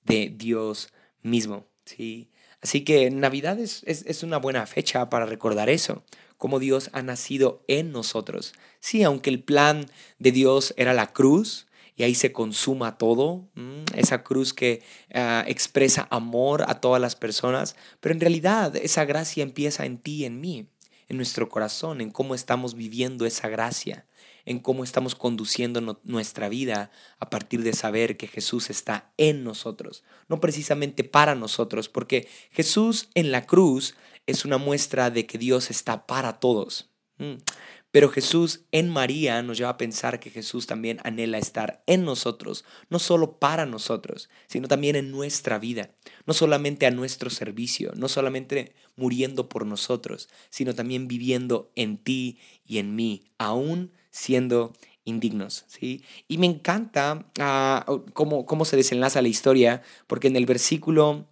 de 0.04 0.32
Dios 0.36 0.92
mismo. 1.22 1.66
¿sí? 1.84 2.30
Así 2.62 2.82
que 2.82 3.10
Navidad 3.10 3.58
es, 3.58 3.82
es, 3.84 4.22
una 4.22 4.38
buena 4.38 4.66
fecha 4.66 5.08
para 5.10 5.26
recordar 5.26 5.68
eso, 5.68 6.04
cómo 6.36 6.58
Dios 6.58 6.90
ha 6.92 7.02
nacido 7.02 7.64
en 7.68 7.92
nosotros. 7.92 8.54
Sí, 8.80 9.02
aunque 9.02 9.30
el 9.30 9.42
plan 9.42 9.86
de 10.18 10.32
Dios 10.32 10.74
era 10.76 10.94
la 10.94 11.12
cruz, 11.12 11.66
y 11.96 12.02
ahí 12.02 12.14
se 12.14 12.30
consuma 12.30 12.98
todo, 12.98 13.48
esa 13.94 14.22
cruz 14.22 14.52
que 14.52 14.82
ah, 15.14 15.44
expresa 15.46 16.06
amor 16.10 16.64
a 16.68 16.80
todas 16.80 17.00
las 17.00 17.16
personas, 17.16 17.74
pero 18.00 18.14
en 18.14 18.20
realidad 18.20 18.76
esa 18.76 19.06
gracia 19.06 19.42
empieza 19.42 19.86
en 19.86 19.96
ti 19.96 20.26
en 20.26 20.40
mí, 20.40 20.68
en 21.08 21.16
nuestro 21.16 21.48
corazón, 21.48 22.02
en 22.02 22.10
cómo 22.10 22.34
estamos 22.34 22.74
viviendo 22.74 23.24
esa 23.24 23.48
gracia, 23.48 24.06
en 24.44 24.60
cómo 24.60 24.84
estamos 24.84 25.14
conduciendo 25.14 26.00
nuestra 26.04 26.50
vida 26.50 26.90
a 27.18 27.30
partir 27.30 27.62
de 27.62 27.72
saber 27.72 28.18
que 28.18 28.28
Jesús 28.28 28.68
está 28.68 29.12
en 29.16 29.42
nosotros, 29.42 30.04
no 30.28 30.38
precisamente 30.38 31.02
para 31.02 31.34
nosotros, 31.34 31.88
porque 31.88 32.28
Jesús 32.50 33.08
en 33.14 33.32
la 33.32 33.46
cruz 33.46 33.96
es 34.26 34.44
una 34.44 34.58
muestra 34.58 35.10
de 35.10 35.26
que 35.26 35.38
Dios 35.38 35.70
está 35.70 36.06
para 36.06 36.40
todos. 36.40 36.90
Pero 37.90 38.10
Jesús 38.10 38.64
en 38.72 38.90
María 38.90 39.42
nos 39.42 39.58
lleva 39.58 39.70
a 39.70 39.78
pensar 39.78 40.20
que 40.20 40.30
Jesús 40.30 40.66
también 40.66 40.98
anhela 41.04 41.38
estar 41.38 41.82
en 41.86 42.04
nosotros, 42.04 42.64
no 42.90 42.98
solo 42.98 43.38
para 43.38 43.64
nosotros, 43.64 44.28
sino 44.48 44.68
también 44.68 44.96
en 44.96 45.10
nuestra 45.10 45.58
vida, 45.58 45.90
no 46.26 46.34
solamente 46.34 46.86
a 46.86 46.90
nuestro 46.90 47.30
servicio, 47.30 47.92
no 47.96 48.08
solamente 48.08 48.74
muriendo 48.96 49.48
por 49.48 49.66
nosotros, 49.66 50.28
sino 50.50 50.74
también 50.74 51.08
viviendo 51.08 51.70
en 51.74 51.98
ti 51.98 52.38
y 52.64 52.78
en 52.78 52.94
mí, 52.96 53.24
aún 53.38 53.92
siendo 54.10 54.72
indignos. 55.04 55.64
¿sí? 55.68 56.04
Y 56.28 56.36
me 56.36 56.46
encanta 56.46 57.30
ah, 57.38 57.86
cómo, 58.12 58.44
cómo 58.44 58.66
se 58.66 58.76
desenlaza 58.76 59.22
la 59.22 59.28
historia, 59.28 59.82
porque 60.06 60.28
en 60.28 60.36
el 60.36 60.44
versículo 60.44 61.26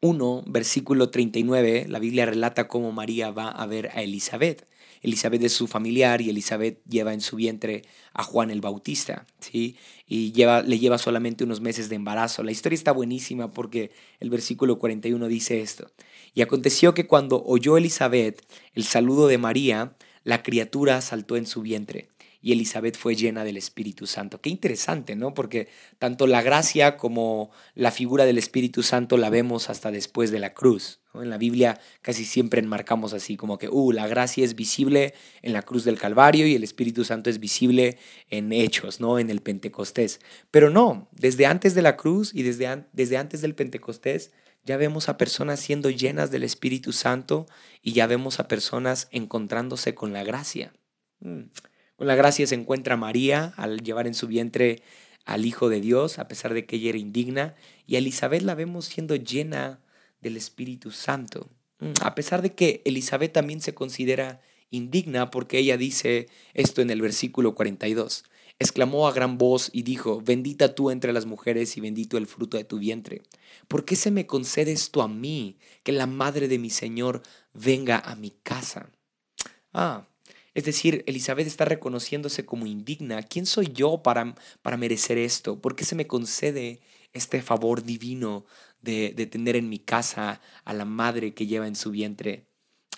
1, 0.00 0.44
versículo 0.46 1.10
39, 1.10 1.86
la 1.88 1.98
Biblia 1.98 2.26
relata 2.26 2.68
cómo 2.68 2.92
María 2.92 3.30
va 3.30 3.48
a 3.48 3.66
ver 3.66 3.90
a 3.94 4.02
Elizabeth. 4.02 4.66
Elizabeth 5.02 5.42
es 5.42 5.52
su 5.52 5.66
familiar 5.66 6.20
y 6.20 6.30
Elizabeth 6.30 6.82
lleva 6.84 7.14
en 7.14 7.20
su 7.20 7.36
vientre 7.36 7.82
a 8.12 8.22
Juan 8.22 8.50
el 8.50 8.60
Bautista, 8.60 9.26
¿sí? 9.40 9.76
Y 10.06 10.32
lleva, 10.32 10.62
le 10.62 10.78
lleva 10.78 10.98
solamente 10.98 11.44
unos 11.44 11.60
meses 11.60 11.88
de 11.88 11.96
embarazo. 11.96 12.42
La 12.42 12.52
historia 12.52 12.74
está 12.74 12.92
buenísima 12.92 13.50
porque 13.50 13.92
el 14.18 14.28
versículo 14.28 14.78
41 14.78 15.26
dice 15.28 15.62
esto. 15.62 15.90
Y 16.34 16.42
aconteció 16.42 16.92
que 16.92 17.06
cuando 17.06 17.42
oyó 17.44 17.78
Elizabeth 17.78 18.44
el 18.74 18.84
saludo 18.84 19.26
de 19.26 19.38
María, 19.38 19.96
la 20.22 20.42
criatura 20.42 21.00
saltó 21.00 21.36
en 21.36 21.46
su 21.46 21.62
vientre 21.62 22.09
y 22.42 22.52
Elizabeth 22.52 22.96
fue 22.96 23.16
llena 23.16 23.44
del 23.44 23.56
Espíritu 23.56 24.06
Santo. 24.06 24.40
Qué 24.40 24.48
interesante, 24.50 25.14
¿no? 25.16 25.34
Porque 25.34 25.68
tanto 25.98 26.26
la 26.26 26.42
gracia 26.42 26.96
como 26.96 27.50
la 27.74 27.90
figura 27.90 28.24
del 28.24 28.38
Espíritu 28.38 28.82
Santo 28.82 29.16
la 29.16 29.30
vemos 29.30 29.68
hasta 29.68 29.90
después 29.90 30.30
de 30.30 30.38
la 30.38 30.54
cruz. 30.54 31.00
En 31.14 31.28
la 31.28 31.38
Biblia 31.38 31.80
casi 32.02 32.24
siempre 32.24 32.60
enmarcamos 32.60 33.12
así, 33.12 33.36
como 33.36 33.58
que, 33.58 33.68
uh, 33.68 33.92
la 33.92 34.06
gracia 34.06 34.44
es 34.44 34.54
visible 34.54 35.12
en 35.42 35.52
la 35.52 35.62
cruz 35.62 35.84
del 35.84 35.98
Calvario 35.98 36.46
y 36.46 36.54
el 36.54 36.62
Espíritu 36.62 37.04
Santo 37.04 37.30
es 37.30 37.40
visible 37.40 37.98
en 38.28 38.52
Hechos, 38.52 39.00
¿no? 39.00 39.18
En 39.18 39.28
el 39.28 39.40
Pentecostés. 39.40 40.20
Pero 40.50 40.70
no, 40.70 41.08
desde 41.12 41.46
antes 41.46 41.74
de 41.74 41.82
la 41.82 41.96
cruz 41.96 42.32
y 42.34 42.42
desde, 42.42 42.66
antes 42.66 43.40
del 43.40 43.54
Pentecostés, 43.54 44.30
ya 44.64 44.76
vemos 44.76 45.08
a 45.08 45.18
personas 45.18 45.58
siendo 45.58 45.90
llenas 45.90 46.30
del 46.30 46.44
Espíritu 46.44 46.92
Santo 46.92 47.46
y 47.82 47.92
ya 47.92 48.06
vemos 48.06 48.38
a 48.38 48.46
personas 48.46 49.08
encontrándose 49.10 49.94
con 49.94 50.12
la 50.12 50.22
gracia. 50.22 50.72
Mm. 51.20 51.44
Con 52.00 52.06
la 52.06 52.14
gracia 52.14 52.46
se 52.46 52.54
encuentra 52.54 52.96
María 52.96 53.52
al 53.58 53.82
llevar 53.82 54.06
en 54.06 54.14
su 54.14 54.26
vientre 54.26 54.80
al 55.26 55.44
Hijo 55.44 55.68
de 55.68 55.82
Dios, 55.82 56.18
a 56.18 56.28
pesar 56.28 56.54
de 56.54 56.64
que 56.64 56.76
ella 56.76 56.88
era 56.88 56.98
indigna, 56.98 57.56
y 57.86 57.96
a 57.96 57.98
Elizabeth 57.98 58.40
la 58.40 58.54
vemos 58.54 58.86
siendo 58.86 59.16
llena 59.16 59.80
del 60.22 60.38
Espíritu 60.38 60.92
Santo. 60.92 61.50
Mm, 61.78 61.92
a 62.00 62.14
pesar 62.14 62.40
de 62.40 62.54
que 62.54 62.80
Elizabeth 62.86 63.34
también 63.34 63.60
se 63.60 63.74
considera 63.74 64.40
indigna 64.70 65.30
porque 65.30 65.58
ella 65.58 65.76
dice 65.76 66.28
esto 66.54 66.80
en 66.80 66.88
el 66.88 67.02
versículo 67.02 67.54
42. 67.54 68.24
Exclamó 68.58 69.06
a 69.06 69.12
gran 69.12 69.36
voz 69.36 69.68
y 69.70 69.82
dijo, 69.82 70.22
bendita 70.22 70.74
tú 70.74 70.90
entre 70.90 71.12
las 71.12 71.26
mujeres 71.26 71.76
y 71.76 71.82
bendito 71.82 72.16
el 72.16 72.26
fruto 72.26 72.56
de 72.56 72.64
tu 72.64 72.78
vientre. 72.78 73.20
¿Por 73.68 73.84
qué 73.84 73.94
se 73.94 74.10
me 74.10 74.26
concede 74.26 74.72
esto 74.72 75.02
a 75.02 75.08
mí, 75.08 75.58
que 75.82 75.92
la 75.92 76.06
madre 76.06 76.48
de 76.48 76.58
mi 76.58 76.70
Señor 76.70 77.20
venga 77.52 77.98
a 77.98 78.16
mi 78.16 78.30
casa? 78.30 78.90
Ah, 79.74 80.06
es 80.60 80.66
decir, 80.66 81.04
Elizabeth 81.06 81.46
está 81.46 81.64
reconociéndose 81.64 82.44
como 82.44 82.66
indigna. 82.66 83.22
¿Quién 83.22 83.46
soy 83.46 83.72
yo 83.72 84.02
para, 84.02 84.34
para 84.60 84.76
merecer 84.76 85.16
esto? 85.16 85.58
¿Por 85.58 85.74
qué 85.74 85.86
se 85.86 85.94
me 85.94 86.06
concede 86.06 86.80
este 87.14 87.40
favor 87.40 87.82
divino 87.82 88.44
de, 88.82 89.14
de 89.16 89.26
tener 89.26 89.56
en 89.56 89.70
mi 89.70 89.78
casa 89.78 90.42
a 90.66 90.74
la 90.74 90.84
madre 90.84 91.32
que 91.32 91.46
lleva 91.46 91.66
en 91.66 91.76
su 91.76 91.90
vientre 91.90 92.44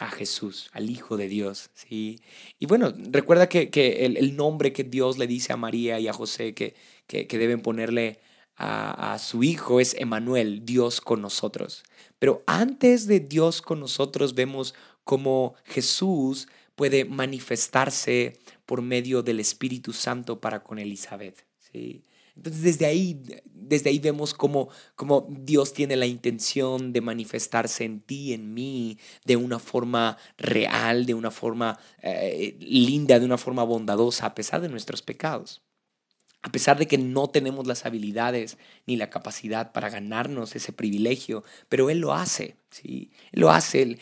a 0.00 0.10
Jesús, 0.10 0.70
al 0.72 0.90
Hijo 0.90 1.16
de 1.16 1.28
Dios. 1.28 1.70
¿sí? 1.74 2.20
Y 2.58 2.66
bueno, 2.66 2.92
recuerda 3.10 3.48
que, 3.48 3.70
que 3.70 4.04
el, 4.06 4.36
nombre 4.36 4.72
que 4.72 4.82
Dios 4.82 5.18
le 5.18 5.28
dice 5.28 5.52
a 5.52 5.56
María 5.56 6.00
y 6.00 6.08
a 6.08 6.12
José 6.12 6.54
que, 6.54 6.74
que, 7.06 7.38
deben 7.38 7.62
ponerle 7.62 8.18
a, 8.56 9.12
a, 9.12 9.18
su 9.20 9.44
Hijo 9.44 9.78
es 9.78 9.94
Emanuel, 9.94 10.64
Dios 10.64 11.00
con 11.00 11.22
nosotros. 11.22 11.84
Pero 12.18 12.42
antes 12.46 13.06
de 13.06 13.20
Dios 13.20 13.62
con 13.62 13.78
nosotros 13.78 14.34
vemos 14.34 14.74
como 15.04 15.54
Jesús 15.64 16.48
puede 16.74 17.04
manifestarse 17.04 18.38
por 18.66 18.82
medio 18.82 19.22
del 19.22 19.40
Espíritu 19.40 19.92
Santo 19.92 20.40
para 20.40 20.62
con 20.62 20.78
Elizabeth. 20.78 21.44
¿sí? 21.58 22.04
Entonces 22.36 22.62
desde 22.62 22.86
ahí, 22.86 23.22
desde 23.44 23.90
ahí 23.90 23.98
vemos 23.98 24.32
cómo, 24.32 24.68
cómo, 24.94 25.26
Dios 25.28 25.74
tiene 25.74 25.96
la 25.96 26.06
intención 26.06 26.92
de 26.92 27.00
manifestarse 27.00 27.84
en 27.84 28.00
ti, 28.00 28.32
en 28.32 28.54
mí, 28.54 28.98
de 29.24 29.36
una 29.36 29.58
forma 29.58 30.16
real, 30.38 31.04
de 31.04 31.14
una 31.14 31.30
forma 31.30 31.78
eh, 32.02 32.56
linda, 32.60 33.18
de 33.18 33.26
una 33.26 33.38
forma 33.38 33.64
bondadosa, 33.64 34.26
a 34.26 34.34
pesar 34.34 34.60
de 34.62 34.68
nuestros 34.68 35.02
pecados 35.02 35.62
a 36.42 36.50
pesar 36.50 36.78
de 36.78 36.88
que 36.88 36.98
no 36.98 37.28
tenemos 37.28 37.66
las 37.66 37.86
habilidades 37.86 38.58
ni 38.86 38.96
la 38.96 39.10
capacidad 39.10 39.70
para 39.72 39.90
ganarnos 39.90 40.56
ese 40.56 40.72
privilegio, 40.72 41.44
pero 41.68 41.88
Él 41.88 42.00
lo 42.00 42.12
hace, 42.12 42.56
¿sí? 42.70 43.12
Él 43.30 43.42
lo 43.42 43.50
hace, 43.50 43.98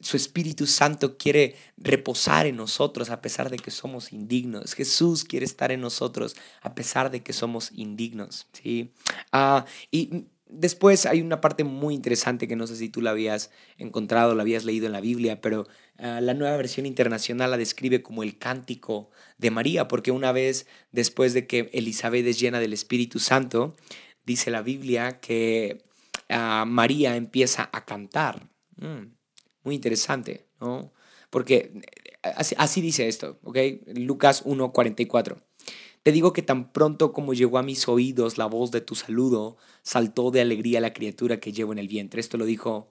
su 0.00 0.16
Espíritu 0.16 0.66
Santo 0.66 1.16
quiere 1.16 1.56
reposar 1.78 2.46
en 2.46 2.56
nosotros 2.56 3.08
a 3.08 3.22
pesar 3.22 3.48
de 3.48 3.56
que 3.56 3.70
somos 3.70 4.12
indignos. 4.12 4.74
Jesús 4.74 5.24
quiere 5.24 5.46
estar 5.46 5.72
en 5.72 5.80
nosotros 5.80 6.36
a 6.60 6.74
pesar 6.74 7.10
de 7.10 7.22
que 7.22 7.32
somos 7.32 7.72
indignos, 7.72 8.46
¿sí? 8.52 8.92
Ah, 9.32 9.64
y 9.90 10.26
después 10.54 11.06
hay 11.06 11.20
una 11.20 11.40
parte 11.40 11.64
muy 11.64 11.94
interesante 11.94 12.48
que 12.48 12.56
no 12.56 12.66
sé 12.66 12.76
si 12.76 12.88
tú 12.88 13.00
la 13.00 13.10
habías 13.10 13.50
encontrado, 13.78 14.34
la 14.34 14.42
habías 14.42 14.64
leído 14.64 14.86
en 14.86 14.92
la 14.92 15.00
Biblia, 15.00 15.40
pero 15.40 15.66
ah, 15.98 16.20
la 16.20 16.34
nueva 16.34 16.56
versión 16.56 16.86
internacional 16.86 17.50
la 17.50 17.56
describe 17.56 18.02
como 18.02 18.22
el 18.22 18.38
cántico 18.38 19.10
de 19.38 19.50
María, 19.50 19.88
porque 19.88 20.10
una 20.10 20.32
vez 20.32 20.66
después 20.92 21.34
de 21.34 21.46
que 21.46 21.70
Elizabeth 21.72 22.26
es 22.26 22.38
llena 22.38 22.60
del 22.60 22.72
Espíritu 22.72 23.18
Santo, 23.18 23.76
dice 24.24 24.50
la 24.50 24.62
Biblia 24.62 25.20
que 25.20 25.82
ah, 26.28 26.64
María 26.66 27.16
empieza 27.16 27.68
a 27.72 27.84
cantar. 27.84 28.48
Mm, 28.76 29.12
muy 29.64 29.74
interesante, 29.74 30.46
¿no? 30.60 30.92
Porque 31.30 31.72
eh, 31.74 32.32
así, 32.36 32.54
así 32.58 32.80
dice 32.80 33.08
esto, 33.08 33.38
¿ok? 33.42 33.58
Lucas 33.94 34.44
1.44. 34.44 35.38
Te 36.04 36.12
digo 36.12 36.34
que 36.34 36.42
tan 36.42 36.70
pronto 36.70 37.14
como 37.14 37.32
llegó 37.32 37.56
a 37.56 37.62
mis 37.62 37.88
oídos 37.88 38.36
la 38.36 38.44
voz 38.44 38.70
de 38.70 38.82
tu 38.82 38.94
saludo, 38.94 39.56
saltó 39.82 40.30
de 40.30 40.42
alegría 40.42 40.80
la 40.82 40.92
criatura 40.92 41.40
que 41.40 41.50
llevo 41.50 41.72
en 41.72 41.78
el 41.78 41.88
vientre. 41.88 42.20
Esto 42.20 42.36
lo 42.36 42.44
dijo 42.44 42.90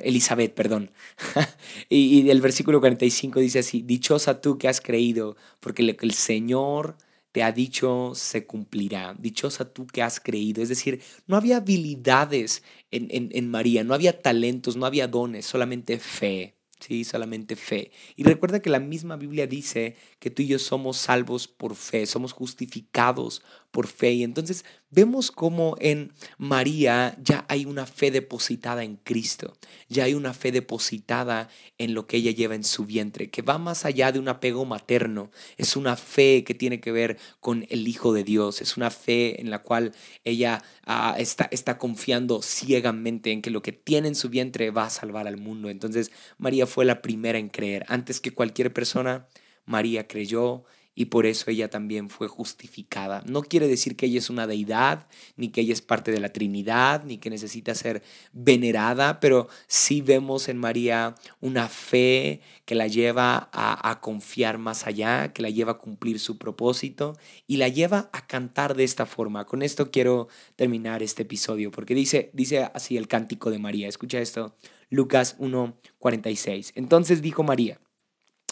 Elizabeth, 0.00 0.52
perdón. 0.54 0.90
y, 1.88 2.28
el 2.28 2.40
versículo 2.40 2.80
45 2.80 3.38
dice 3.38 3.60
así, 3.60 3.82
dichosa 3.82 4.40
tú 4.40 4.58
que 4.58 4.66
has 4.66 4.80
creído, 4.80 5.36
porque 5.60 5.84
lo 5.84 5.96
que 5.96 6.06
el 6.06 6.12
Señor 6.12 6.96
te 7.30 7.44
ha 7.44 7.52
dicho 7.52 8.12
se 8.16 8.46
cumplirá. 8.46 9.14
Dichosa 9.16 9.72
tú 9.72 9.86
que 9.86 10.02
has 10.02 10.18
creído. 10.18 10.64
Es 10.64 10.68
decir, 10.68 11.00
no 11.28 11.36
había 11.36 11.58
habilidades 11.58 12.64
en, 12.90 13.08
en 13.10 13.48
María, 13.48 13.84
no 13.84 13.94
había 13.94 14.22
talentos, 14.22 14.74
no 14.76 14.86
había 14.86 15.06
dones, 15.06 15.46
solamente 15.46 16.00
fe. 16.00 16.55
Sí, 16.78 17.04
solamente 17.04 17.56
fe. 17.56 17.90
Y 18.16 18.24
recuerda 18.24 18.60
que 18.60 18.68
la 18.68 18.80
misma 18.80 19.16
Biblia 19.16 19.46
dice 19.46 19.96
que 20.18 20.30
tú 20.30 20.42
y 20.42 20.46
yo 20.46 20.58
somos 20.58 20.98
salvos 20.98 21.48
por 21.48 21.74
fe, 21.74 22.04
somos 22.04 22.32
justificados 22.32 23.42
por 23.76 23.88
fe. 23.88 24.12
Y 24.12 24.24
entonces 24.24 24.64
vemos 24.88 25.30
como 25.30 25.76
en 25.80 26.14
María 26.38 27.14
ya 27.22 27.44
hay 27.46 27.66
una 27.66 27.84
fe 27.84 28.10
depositada 28.10 28.84
en 28.84 28.96
Cristo, 28.96 29.54
ya 29.90 30.04
hay 30.04 30.14
una 30.14 30.32
fe 30.32 30.50
depositada 30.50 31.50
en 31.76 31.92
lo 31.92 32.06
que 32.06 32.16
ella 32.16 32.30
lleva 32.30 32.54
en 32.54 32.64
su 32.64 32.86
vientre, 32.86 33.28
que 33.28 33.42
va 33.42 33.58
más 33.58 33.84
allá 33.84 34.12
de 34.12 34.18
un 34.18 34.28
apego 34.28 34.64
materno, 34.64 35.30
es 35.58 35.76
una 35.76 35.96
fe 35.96 36.42
que 36.42 36.54
tiene 36.54 36.80
que 36.80 36.90
ver 36.90 37.18
con 37.40 37.66
el 37.68 37.86
Hijo 37.86 38.14
de 38.14 38.24
Dios, 38.24 38.62
es 38.62 38.78
una 38.78 38.90
fe 38.90 39.42
en 39.42 39.50
la 39.50 39.58
cual 39.58 39.92
ella 40.24 40.62
ah, 40.86 41.14
está, 41.18 41.46
está 41.50 41.76
confiando 41.76 42.40
ciegamente 42.40 43.30
en 43.30 43.42
que 43.42 43.50
lo 43.50 43.60
que 43.60 43.72
tiene 43.72 44.08
en 44.08 44.14
su 44.14 44.30
vientre 44.30 44.70
va 44.70 44.86
a 44.86 44.90
salvar 44.90 45.26
al 45.26 45.36
mundo. 45.36 45.68
Entonces 45.68 46.10
María 46.38 46.66
fue 46.66 46.86
la 46.86 47.02
primera 47.02 47.38
en 47.38 47.50
creer, 47.50 47.84
antes 47.88 48.20
que 48.20 48.32
cualquier 48.32 48.72
persona. 48.72 49.26
María 49.66 50.06
creyó 50.06 50.64
y 50.98 51.04
por 51.04 51.26
eso 51.26 51.50
ella 51.50 51.68
también 51.68 52.08
fue 52.08 52.26
justificada. 52.26 53.22
No 53.26 53.42
quiere 53.42 53.68
decir 53.68 53.96
que 53.96 54.06
ella 54.06 54.18
es 54.18 54.30
una 54.30 54.46
deidad, 54.46 55.06
ni 55.36 55.50
que 55.50 55.60
ella 55.60 55.74
es 55.74 55.82
parte 55.82 56.10
de 56.10 56.20
la 56.20 56.30
Trinidad, 56.30 57.04
ni 57.04 57.18
que 57.18 57.28
necesita 57.28 57.74
ser 57.74 58.02
venerada, 58.32 59.20
pero 59.20 59.46
sí 59.66 60.00
vemos 60.00 60.48
en 60.48 60.56
María 60.56 61.14
una 61.42 61.68
fe 61.68 62.40
que 62.64 62.74
la 62.74 62.86
lleva 62.86 63.50
a, 63.52 64.00
confiar 64.00 64.56
más 64.56 64.86
allá, 64.86 65.34
que 65.34 65.42
la 65.42 65.50
lleva 65.50 65.72
a 65.72 65.78
cumplir 65.78 66.18
su 66.18 66.38
propósito 66.38 67.18
y 67.46 67.58
la 67.58 67.68
lleva 67.68 68.08
a 68.12 68.26
cantar 68.26 68.74
de 68.74 68.84
esta 68.84 69.04
forma. 69.04 69.44
Con 69.44 69.60
esto 69.60 69.90
quiero 69.90 70.28
terminar 70.56 71.02
este 71.02 71.24
episodio, 71.24 71.70
porque 71.70 71.94
dice, 71.94 72.30
dice 72.32 72.70
así 72.72 72.96
el 72.96 73.06
cántico 73.06 73.50
de 73.50 73.58
María. 73.58 73.86
Escucha 73.86 74.18
esto, 74.18 74.56
Lucas 74.88 75.36
1:46. 75.38 76.72
Entonces 76.74 77.20
dijo 77.20 77.42
María, 77.42 77.78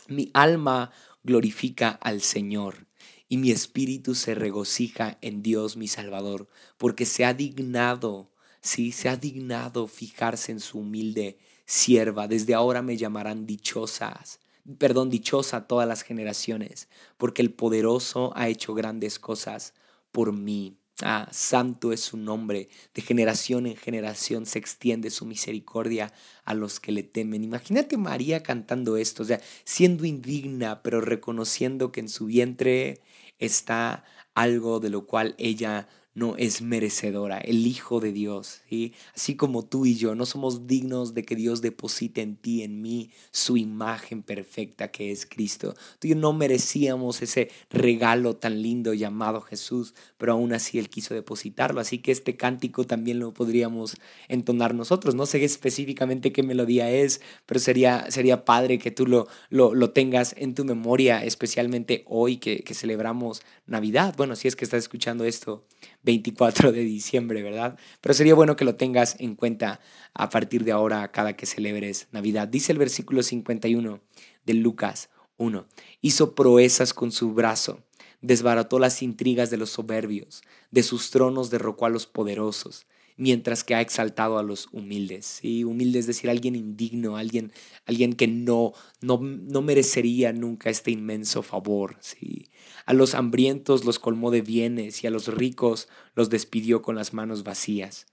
mi 0.08 0.30
alma 0.34 0.90
glorifica 1.24 1.88
al 1.88 2.20
Señor 2.20 2.86
y 3.28 3.38
mi 3.38 3.50
espíritu 3.50 4.14
se 4.14 4.34
regocija 4.34 5.18
en 5.20 5.42
Dios 5.42 5.76
mi 5.76 5.88
Salvador, 5.88 6.46
porque 6.76 7.06
se 7.06 7.24
ha 7.24 7.34
dignado, 7.34 8.30
sí, 8.60 8.92
se 8.92 9.08
ha 9.08 9.16
dignado 9.16 9.88
fijarse 9.88 10.52
en 10.52 10.60
su 10.60 10.78
humilde 10.78 11.38
sierva. 11.64 12.28
Desde 12.28 12.54
ahora 12.54 12.82
me 12.82 12.96
llamarán 12.96 13.46
dichosas, 13.46 14.40
perdón, 14.78 15.10
dichosa 15.10 15.66
todas 15.66 15.88
las 15.88 16.02
generaciones, 16.02 16.88
porque 17.16 17.42
el 17.42 17.52
poderoso 17.52 18.32
ha 18.36 18.48
hecho 18.48 18.74
grandes 18.74 19.18
cosas 19.18 19.74
por 20.12 20.32
mí. 20.32 20.78
Ah, 21.02 21.28
santo 21.32 21.92
es 21.92 22.00
su 22.00 22.16
nombre, 22.16 22.68
de 22.94 23.02
generación 23.02 23.66
en 23.66 23.74
generación 23.76 24.46
se 24.46 24.60
extiende 24.60 25.10
su 25.10 25.26
misericordia 25.26 26.12
a 26.44 26.54
los 26.54 26.78
que 26.78 26.92
le 26.92 27.02
temen. 27.02 27.42
Imagínate 27.42 27.96
María 27.96 28.44
cantando 28.44 28.96
esto, 28.96 29.24
o 29.24 29.26
sea, 29.26 29.40
siendo 29.64 30.04
indigna, 30.04 30.82
pero 30.84 31.00
reconociendo 31.00 31.90
que 31.90 31.98
en 31.98 32.08
su 32.08 32.26
vientre 32.26 33.00
está 33.40 34.04
algo 34.34 34.78
de 34.78 34.90
lo 34.90 35.04
cual 35.06 35.34
ella 35.38 35.88
no 36.14 36.36
es 36.36 36.62
merecedora, 36.62 37.38
el 37.38 37.66
Hijo 37.66 38.00
de 38.00 38.12
Dios. 38.12 38.60
¿sí? 38.68 38.94
Así 39.14 39.34
como 39.34 39.64
tú 39.64 39.84
y 39.84 39.96
yo 39.96 40.14
no 40.14 40.26
somos 40.26 40.66
dignos 40.66 41.12
de 41.12 41.24
que 41.24 41.34
Dios 41.34 41.60
deposite 41.60 42.22
en 42.22 42.36
ti, 42.36 42.62
en 42.62 42.80
mí, 42.80 43.10
su 43.32 43.56
imagen 43.56 44.22
perfecta 44.22 44.88
que 44.88 45.10
es 45.10 45.26
Cristo. 45.26 45.74
Tú 45.98 46.06
y 46.06 46.10
yo 46.10 46.16
no 46.16 46.32
merecíamos 46.32 47.20
ese 47.20 47.50
regalo 47.68 48.36
tan 48.36 48.62
lindo 48.62 48.94
llamado 48.94 49.40
Jesús, 49.40 49.94
pero 50.16 50.32
aún 50.32 50.52
así 50.52 50.78
Él 50.78 50.88
quiso 50.88 51.14
depositarlo. 51.14 51.80
Así 51.80 51.98
que 51.98 52.12
este 52.12 52.36
cántico 52.36 52.84
también 52.84 53.18
lo 53.18 53.34
podríamos 53.34 53.96
entonar 54.28 54.74
nosotros. 54.74 55.14
No 55.16 55.26
sé 55.26 55.44
específicamente 55.44 56.32
qué 56.32 56.42
melodía 56.42 56.90
es, 56.90 57.20
pero 57.44 57.58
sería, 57.58 58.10
sería 58.10 58.44
padre 58.44 58.78
que 58.78 58.92
tú 58.92 59.06
lo, 59.06 59.26
lo, 59.50 59.90
tengas 59.90 60.34
en 60.38 60.54
tu 60.54 60.64
memoria, 60.64 61.24
especialmente 61.24 62.04
hoy 62.06 62.36
que, 62.36 62.62
que 62.62 62.74
celebramos 62.74 63.42
Navidad. 63.66 64.14
Bueno, 64.16 64.36
si 64.36 64.48
es 64.48 64.56
que 64.56 64.64
estás 64.64 64.78
escuchando 64.78 65.24
esto 65.24 65.64
24 66.04 66.72
de 66.72 66.80
diciembre, 66.80 67.42
¿verdad? 67.42 67.78
Pero 68.00 68.14
sería 68.14 68.34
bueno 68.34 68.56
que 68.56 68.64
lo 68.64 68.76
tengas 68.76 69.16
en 69.18 69.34
cuenta 69.34 69.80
a 70.12 70.30
partir 70.30 70.64
de 70.64 70.72
ahora 70.72 71.10
cada 71.10 71.34
que 71.34 71.46
celebres 71.46 72.08
Navidad. 72.12 72.48
Dice 72.48 72.72
el 72.72 72.78
versículo 72.78 73.22
51 73.22 74.00
de 74.44 74.54
Lucas 74.54 75.10
1. 75.36 75.66
Hizo 76.00 76.34
proezas 76.34 76.94
con 76.94 77.10
su 77.10 77.32
brazo, 77.34 77.80
desbarató 78.20 78.78
las 78.78 79.02
intrigas 79.02 79.50
de 79.50 79.56
los 79.56 79.70
soberbios, 79.70 80.42
de 80.70 80.82
sus 80.82 81.10
tronos 81.10 81.50
derrocó 81.50 81.86
a 81.86 81.90
los 81.90 82.06
poderosos 82.06 82.86
mientras 83.16 83.64
que 83.64 83.74
ha 83.74 83.80
exaltado 83.80 84.38
a 84.38 84.42
los 84.42 84.68
humildes. 84.72 85.26
¿sí? 85.40 85.64
Humilde 85.64 85.98
es 85.98 86.06
decir, 86.06 86.30
alguien 86.30 86.56
indigno, 86.56 87.16
alguien, 87.16 87.52
alguien 87.86 88.14
que 88.14 88.26
no, 88.26 88.72
no, 89.00 89.18
no 89.18 89.62
merecería 89.62 90.32
nunca 90.32 90.70
este 90.70 90.90
inmenso 90.90 91.42
favor. 91.42 91.96
¿sí? 92.00 92.48
A 92.86 92.92
los 92.92 93.14
hambrientos 93.14 93.84
los 93.84 93.98
colmó 93.98 94.30
de 94.30 94.42
bienes 94.42 95.04
y 95.04 95.06
a 95.06 95.10
los 95.10 95.28
ricos 95.28 95.88
los 96.14 96.30
despidió 96.30 96.82
con 96.82 96.96
las 96.96 97.14
manos 97.14 97.44
vacías. 97.44 98.06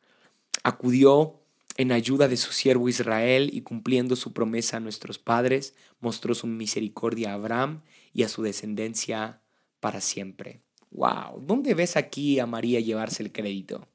Acudió 0.64 1.42
en 1.78 1.92
ayuda 1.92 2.28
de 2.28 2.38
su 2.38 2.52
siervo 2.52 2.90
Israel 2.90 3.50
y 3.54 3.62
cumpliendo 3.62 4.16
su 4.16 4.34
promesa 4.34 4.78
a 4.78 4.82
nuestros 4.82 5.18
padres, 5.20 5.74
mostró 6.00 6.36
su 6.36 6.48
misericordia 6.48 7.32
a 7.32 7.36
Abraham 7.36 7.82
y 8.14 8.24
a 8.24 8.30
su 8.30 8.44
descendencia 8.44 9.42
para 9.80 10.02
siempre. 10.02 10.62
¡Wow! 10.92 11.42
¿Dónde 11.42 11.74
ves 11.74 11.96
aquí 11.96 12.40
a 12.40 12.46
María 12.46 12.82
llevarse 12.82 13.24
el 13.24 13.32
crédito? 13.32 13.88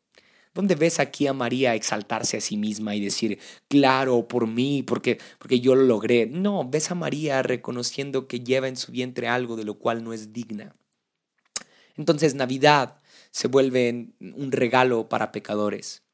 ¿Dónde 0.57 0.75
ves 0.75 1.01
aquí 1.01 1.27
a 1.27 1.35
María 1.35 1.75
exaltarse 1.75 2.39
a 2.39 2.41
sí 2.41 2.57
misma 2.57 2.95
y 2.95 3.05
decir, 3.05 3.39
claro, 3.69 4.27
por 4.27 4.47
mí, 4.47 4.83
porque, 4.83 5.19
porque 5.39 5.61
yo 5.61 5.75
lo 5.75 5.83
logré? 5.83 6.25
No, 6.25 6.67
ves 6.67 6.91
a 6.91 6.95
María 6.95 7.43
reconociendo 7.43 8.27
que 8.27 8.41
lleva 8.41 8.67
en 8.67 8.79
su 8.79 8.91
vientre 8.91 9.29
algo 9.29 9.57
de 9.57 9.65
lo 9.65 9.75
cual 9.75 10.03
no 10.03 10.15
es 10.15 10.33
digna. 10.33 10.75
Entonces 11.99 12.35
Navidad 12.35 13.03
se 13.33 13.49
vuelve 13.49 14.15
un 14.19 14.51
regalo 14.51 15.11
para 15.11 15.31
pecadores. 15.31 16.05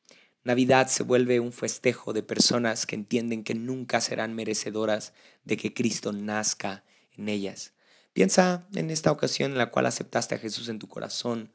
Navidad 0.43 0.89
se 0.89 1.05
vuelve 1.05 1.39
un 1.39 1.53
festejo 1.53 2.13
de 2.13 2.25
personas 2.25 2.85
que 2.85 2.97
entienden 2.97 3.45
que 3.45 3.55
nunca 3.55 4.01
serán 4.01 4.35
merecedoras 4.35 5.13
de 5.45 5.57
que 5.57 5.73
Cristo 5.73 6.13
nazca 6.13 6.83
en 7.17 7.29
ellas. 7.29 7.75
Piensa 8.13 8.67
en 8.75 8.91
esta 8.91 9.13
ocasión 9.13 9.53
en 9.53 9.59
la 9.59 9.71
cual 9.71 9.87
aceptaste 9.87 10.35
a 10.35 10.39
Jesús 10.39 10.69
en 10.69 10.81
tu 10.81 10.89
corazón 10.89 11.53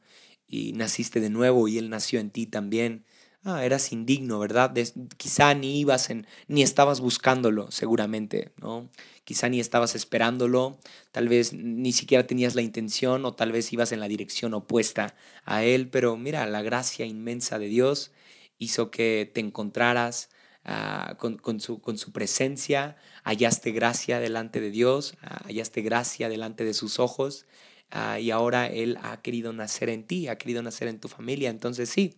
y 0.48 0.72
naciste 0.72 1.20
de 1.20 1.30
nuevo 1.30 1.68
y 1.68 1.78
Él 1.78 1.90
nació 1.90 2.20
en 2.20 2.30
ti 2.30 2.46
también. 2.46 3.04
Ah, 3.44 3.64
eras 3.64 3.92
indigno, 3.92 4.40
¿verdad? 4.40 4.74
quizá 5.16 5.54
ni 5.54 5.78
ibas 5.78 6.10
en, 6.10 6.26
ni 6.48 6.62
estabas 6.62 7.00
buscándolo, 7.00 7.70
seguramente, 7.70 8.50
¿no? 8.60 8.90
Quizá 9.24 9.48
ni 9.48 9.60
estabas 9.60 9.94
esperándolo, 9.94 10.78
tal 11.12 11.28
vez 11.28 11.52
ni 11.52 11.92
siquiera 11.92 12.26
tenías 12.26 12.56
la 12.56 12.62
intención 12.62 13.24
o 13.24 13.34
tal 13.34 13.52
vez 13.52 13.72
ibas 13.72 13.92
en 13.92 14.00
la 14.00 14.08
dirección 14.08 14.54
opuesta 14.54 15.14
a 15.44 15.62
Él, 15.62 15.88
pero 15.88 16.16
mira, 16.16 16.46
la 16.46 16.62
gracia 16.62 17.06
inmensa 17.06 17.60
de 17.60 17.68
Dios 17.68 18.10
hizo 18.58 18.90
que 18.90 19.30
te 19.32 19.40
encontraras 19.40 20.30
ah, 20.64 21.16
con, 21.18 21.60
su, 21.60 21.80
con 21.80 21.96
su 21.96 22.10
presencia, 22.12 22.96
hallaste 23.22 23.70
gracia 23.70 24.18
delante 24.18 24.60
de 24.60 24.70
Dios, 24.70 25.14
ah, 25.22 25.42
hallaste 25.44 25.80
gracia 25.82 26.28
delante 26.28 26.64
de 26.64 26.74
sus 26.74 26.98
ojos 26.98 27.46
Ah, 27.90 28.20
y 28.20 28.30
ahora 28.30 28.66
Él 28.66 28.98
ha 29.02 29.20
querido 29.22 29.52
nacer 29.52 29.88
en 29.88 30.04
ti, 30.04 30.28
ha 30.28 30.36
querido 30.36 30.62
nacer 30.62 30.88
en 30.88 31.00
tu 31.00 31.08
familia. 31.08 31.50
Entonces 31.50 31.88
sí, 31.88 32.14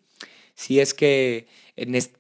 si 0.55 0.81
es 0.81 0.95
que 0.95 1.47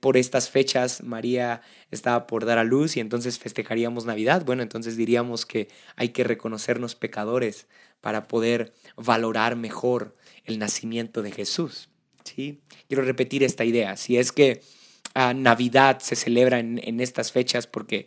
por 0.00 0.16
estas 0.16 0.48
fechas 0.48 1.02
María 1.02 1.62
estaba 1.90 2.26
por 2.26 2.44
dar 2.44 2.58
a 2.58 2.64
luz 2.64 2.96
y 2.96 3.00
entonces 3.00 3.38
festejaríamos 3.38 4.06
Navidad, 4.06 4.44
bueno, 4.44 4.62
entonces 4.62 4.96
diríamos 4.96 5.44
que 5.46 5.68
hay 5.96 6.10
que 6.10 6.24
reconocernos 6.24 6.94
pecadores 6.94 7.66
para 8.00 8.28
poder 8.28 8.72
valorar 8.96 9.56
mejor 9.56 10.14
el 10.44 10.58
nacimiento 10.58 11.22
de 11.22 11.32
Jesús. 11.32 11.90
¿sí? 12.24 12.60
Quiero 12.88 13.02
repetir 13.02 13.42
esta 13.42 13.64
idea. 13.64 13.96
Si 13.96 14.16
es 14.16 14.32
que 14.32 14.62
ah, 15.14 15.34
Navidad 15.34 16.00
se 16.00 16.16
celebra 16.16 16.58
en, 16.58 16.80
en 16.82 17.00
estas 17.00 17.32
fechas 17.32 17.66
porque 17.66 18.06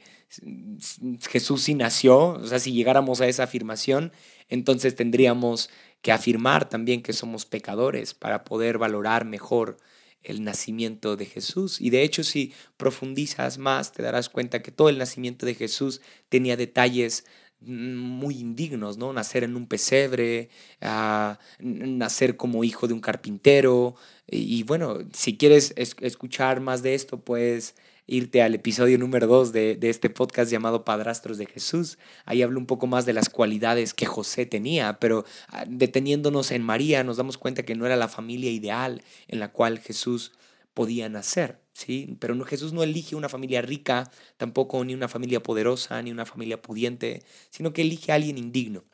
Jesús 1.29 1.63
sí 1.63 1.75
nació, 1.75 2.29
o 2.29 2.47
sea, 2.47 2.59
si 2.59 2.73
llegáramos 2.73 3.21
a 3.21 3.27
esa 3.27 3.43
afirmación, 3.43 4.11
entonces 4.49 4.95
tendríamos 4.95 5.69
que 6.01 6.11
afirmar 6.11 6.67
también 6.67 7.01
que 7.01 7.13
somos 7.13 7.45
pecadores 7.45 8.13
para 8.13 8.43
poder 8.43 8.77
valorar 8.77 9.25
mejor 9.25 9.77
el 10.23 10.43
nacimiento 10.43 11.15
de 11.15 11.25
Jesús. 11.25 11.79
Y 11.81 11.89
de 11.89 12.03
hecho, 12.03 12.23
si 12.23 12.53
profundizas 12.77 13.57
más, 13.57 13.91
te 13.91 14.03
darás 14.03 14.29
cuenta 14.29 14.61
que 14.61 14.71
todo 14.71 14.89
el 14.89 14.97
nacimiento 14.97 15.45
de 15.45 15.55
Jesús 15.55 16.01
tenía 16.29 16.57
detalles 16.57 17.25
muy 17.65 18.39
indignos, 18.39 18.97
¿no? 18.97 19.13
Nacer 19.13 19.43
en 19.43 19.55
un 19.55 19.67
pesebre, 19.67 20.49
ah, 20.81 21.39
nacer 21.59 22.37
como 22.37 22.63
hijo 22.63 22.87
de 22.87 22.93
un 22.93 22.99
carpintero. 22.99 23.95
Y, 24.27 24.63
bueno, 24.63 24.99
si 25.13 25.37
quieres 25.37 25.73
escuchar 25.75 26.59
más 26.61 26.83
de 26.83 26.95
esto, 26.95 27.19
pues 27.19 27.75
irte 28.05 28.41
al 28.41 28.53
episodio 28.53 28.97
número 28.97 29.27
2 29.27 29.53
de, 29.53 29.77
este 29.81 30.09
podcast 30.09 30.51
llamado 30.51 30.83
Padrastros 30.83 31.37
de 31.37 31.45
Jesús. 31.45 31.97
Ahí 32.25 32.41
hablo 32.41 32.59
un 32.59 32.65
poco 32.65 32.87
más 32.87 33.05
de 33.05 33.13
las 33.13 33.29
cualidades 33.29 33.93
que 33.93 34.05
José 34.05 34.45
tenía, 34.45 34.99
pero 34.99 35.25
ah, 35.49 35.65
deteniéndonos 35.67 36.51
en 36.51 36.63
María 36.63 37.03
nos 37.03 37.17
damos 37.17 37.37
cuenta 37.37 37.63
que 37.63 37.75
no 37.75 37.85
era 37.85 37.95
la 37.95 38.09
familia 38.09 38.51
ideal 38.51 39.03
en 39.27 39.39
la 39.39 39.51
cual 39.51 39.79
Jesús 39.79 40.33
podía 40.73 41.09
nacer, 41.09 41.61
¿sí? 41.73 42.17
Pero 42.19 42.35
no, 42.35 42.45
Jesús 42.45 42.73
no 42.73 42.83
elige 42.83 43.15
una 43.15 43.29
familia 43.29 43.61
rica, 43.61 44.11
tampoco 44.37 44.83
ni 44.83 44.93
una 44.93 45.07
familia 45.07 45.43
poderosa, 45.43 46.01
ni 46.01 46.11
una 46.11 46.25
familia 46.25 46.61
pudiente, 46.61 47.23
sino 47.49 47.73
que 47.73 47.81
elige 47.81 48.11
a 48.11 48.15
alguien 48.15 48.37
indigno, 48.37 48.85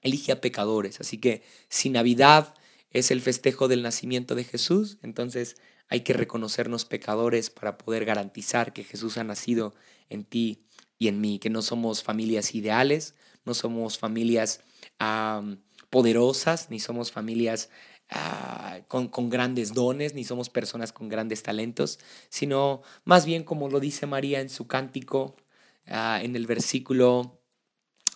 elige 0.00 0.32
a 0.32 0.40
pecadores. 0.40 1.00
Así 1.00 1.18
que 1.18 1.42
si 1.68 1.90
Navidad 1.90 2.54
es 2.90 3.10
el 3.10 3.20
festejo 3.20 3.68
del 3.68 3.82
nacimiento 3.82 4.34
de 4.34 4.44
Jesús, 4.44 4.98
entonces 5.02 5.56
hay 5.88 6.00
que 6.00 6.12
reconocernos 6.12 6.84
pecadores 6.84 7.50
para 7.50 7.78
poder 7.78 8.04
garantizar 8.04 8.72
que 8.72 8.84
Jesús 8.84 9.18
ha 9.18 9.24
nacido 9.24 9.74
en 10.08 10.24
ti 10.24 10.64
y 10.98 11.08
en 11.08 11.20
mí, 11.20 11.38
que 11.38 11.50
no 11.50 11.62
somos 11.62 12.02
familias 12.02 12.54
ideales, 12.54 13.14
no 13.44 13.54
somos 13.54 13.98
familias 13.98 14.60
poderosas, 15.90 16.70
ni 16.70 16.80
somos 16.80 17.12
familias 17.12 17.68
ah, 18.12 18.80
con, 18.88 19.10
grandes 19.30 19.74
dones, 19.74 20.14
ni 20.14 20.24
somos 20.24 20.50
personas 20.50 20.92
con 20.92 21.08
grandes 21.08 21.42
talentos, 21.42 21.98
sino 22.28 22.82
más 23.04 23.26
bien 23.26 23.44
como 23.44 23.68
lo 23.68 23.80
dice 23.80 24.06
María 24.06 24.40
en 24.40 24.48
su 24.48 24.66
cántico, 24.66 25.36
ah, 25.86 26.20
en 26.22 26.36
el 26.36 26.46
versículo 26.46 27.40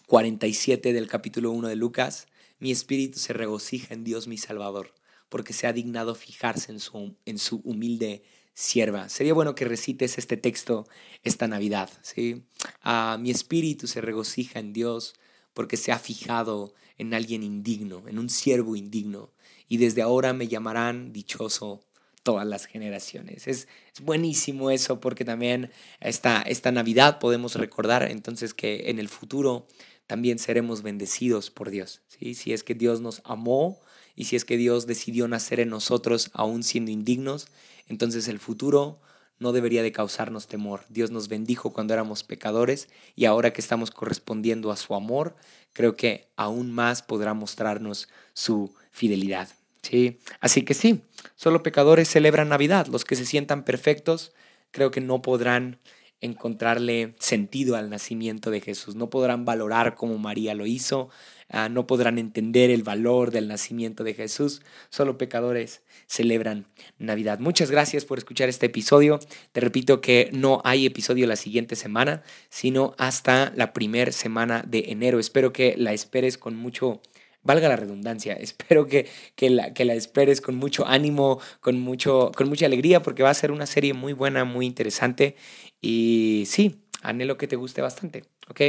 47 0.06 0.92
del 0.92 1.09
capítulo 1.09 1.50
1 1.50 1.68
de 1.68 1.76
Lucas, 1.76 2.28
mi 2.59 2.70
espíritu 2.70 3.18
se 3.18 3.32
regocija 3.32 3.92
en 3.94 4.04
Dios 4.04 4.28
mi 4.28 4.38
Salvador 4.38 4.94
porque 5.28 5.52
se 5.52 5.66
ha 5.66 5.72
dignado 5.72 6.14
fijarse 6.14 6.72
en 6.72 6.80
su, 6.80 7.16
en 7.24 7.38
su 7.38 7.61
humilde 7.64 8.22
sierva. 8.54 9.09
Sería 9.09 9.35
bueno 9.35 9.54
que 9.54 9.64
recites 9.64 10.18
este 10.18 10.37
texto 10.37 10.87
esta 11.22 11.48
Navidad. 11.48 11.90
¿sí? 12.02 12.44
Ah, 12.82 13.18
mi 13.20 13.30
espíritu 13.30 13.87
se 13.87 14.00
regocija 14.00 14.59
en 14.59 14.72
Dios 14.72 15.14
porque 15.52 15.76
se 15.76 15.92
ha 15.92 15.98
fijado 15.98 16.74
en 16.98 17.12
alguien 17.14 17.42
indigno, 17.42 18.09
en 18.09 18.18
un 18.18 18.30
siervo 18.30 18.76
indigno. 18.76 19.32
Y 19.68 19.79
desde 19.79 20.02
ahora 20.02 20.33
me 20.33 20.48
llamarán 20.48 21.12
dichoso 21.12 21.83
todas 22.22 22.46
las 22.46 22.66
generaciones. 22.66 23.46
Es, 23.46 23.68
buenísimo 24.02 24.70
eso 24.70 25.00
porque 25.00 25.24
también 25.24 25.70
esta, 26.00 26.42
esta 26.42 26.72
Navidad 26.72 27.18
podemos 27.18 27.55
recordar 27.55 28.02
entonces 28.11 28.52
que 28.52 28.90
en 28.90 28.98
el 28.98 29.09
futuro 29.09 29.68
también 30.09 30.38
seremos 30.38 30.83
bendecidos 30.83 31.50
por 31.50 31.70
Dios. 31.70 32.02
¿sí? 32.09 32.35
Si 32.35 32.52
es 32.52 32.64
que 32.64 32.74
Dios 32.74 33.00
nos 33.00 33.22
amó 33.24 33.81
y 34.16 34.24
si 34.24 34.35
es 34.35 34.44
que 34.44 34.57
Dios 34.57 34.87
decidió 34.87 35.29
nacer 35.29 35.61
en 35.61 35.70
nosotros 35.70 36.31
aún 36.35 36.64
siendo 36.64 36.90
indignos, 36.90 37.46
entonces 37.87 38.26
el 38.26 38.40
futuro 38.40 39.00
no 39.38 39.52
debería 39.52 39.83
de 39.83 39.92
causarnos 39.92 40.46
temor. 40.46 40.85
Dios 40.88 41.11
nos 41.11 41.29
bendijo 41.29 41.72
cuando 41.72 41.94
éramos 41.94 42.24
pecadores 42.24 42.88
y 43.14 43.26
ahora 43.26 43.52
que 43.52 43.61
estamos 43.61 43.90
correspondiendo 43.90 44.72
a 44.72 44.76
su 44.76 44.94
amor, 44.94 45.37
creo 45.72 45.94
que 45.94 46.29
aún 46.37 46.72
más 46.72 47.02
podrá 47.02 47.35
mostrarnos 47.35 48.09
su 48.33 48.74
fidelidad. 48.96 49.48
¿sí? 49.82 50.18
Así 50.40 50.62
que 50.62 50.72
sí, 50.72 51.02
solo 51.35 51.62
pecadores 51.62 52.09
celebran 52.09 52.48
Navidad. 52.48 52.87
Los 52.87 53.04
que 53.04 53.14
se 53.14 53.26
sientan 53.26 53.62
perfectos 53.62 54.32
creo 54.70 54.90
que 54.90 55.02
no 55.02 55.20
podrán 55.20 55.78
encontrarle 56.22 57.14
sentido 57.18 57.76
al 57.76 57.90
nacimiento 57.90 58.50
de 58.50 58.62
Jesús. 58.62 58.94
No 58.94 59.11
podrán 59.11 59.44
valorar 59.44 59.96
como 59.96 60.16
María 60.16 60.54
lo 60.54 60.64
hizo, 60.64 61.11
ah, 61.50 61.68
no 61.68 61.87
podrán 61.87 62.16
entender 62.16 62.70
el 62.70 62.82
valor 62.82 63.32
del 63.32 63.48
nacimiento 63.48 64.02
de 64.02 64.14
Jesús. 64.14 64.62
Solo 64.88 65.18
pecadores 65.18 65.82
celebran 66.06 66.64
Navidad. 66.98 67.38
Muchas 67.38 67.70
gracias 67.70 68.06
por 68.06 68.16
escuchar 68.16 68.48
este 68.48 68.64
episodio. 68.64 69.20
Te 69.52 69.61
repito 69.61 70.00
que 70.00 70.30
no 70.32 70.62
hay 70.64 70.87
episodio 70.87 71.26
la 71.26 71.37
siguiente 71.37 71.76
semana, 71.76 72.22
sino 72.48 72.94
hasta 72.96 73.52
la 73.54 73.74
primera 73.74 74.11
semana 74.11 74.64
de 74.66 74.87
enero. 74.88 75.18
Espero 75.18 75.52
que 75.52 75.74
la 75.76 75.92
esperes 75.92 76.38
con 76.38 76.56
mucho 76.56 77.02
valga 77.46 77.68
la 77.68 77.76
redundancia, 77.76 78.35
espero 78.40 78.87
que, 78.87 79.09
que, 79.35 79.50
la, 79.50 79.72
que 79.72 79.85
la 79.85 79.94
esperes 79.94 80.40
con 80.40 80.56
mucho 80.56 80.87
ánimo, 80.87 81.40
con, 81.61 81.80
mucho, 81.80 82.32
con 82.37 82.48
mucha 82.48 82.66
alegría, 82.66 83.02
porque 83.02 83.22
va 83.22 83.30
a 83.30 83.35
ser 83.35 83.52
una 83.52 83.66
serie 83.66 83.94
muy 83.94 84.12
buena, 84.12 84.44
muy 84.44 84.66
interesante. 84.66 85.37
Y 85.80 86.44
sí, 86.46 86.82
anhelo 87.02 87.38
que 87.38 87.46
te 87.46 87.56
guste 87.56 87.80
bastante, 87.80 88.24
¿ok? 88.48 88.61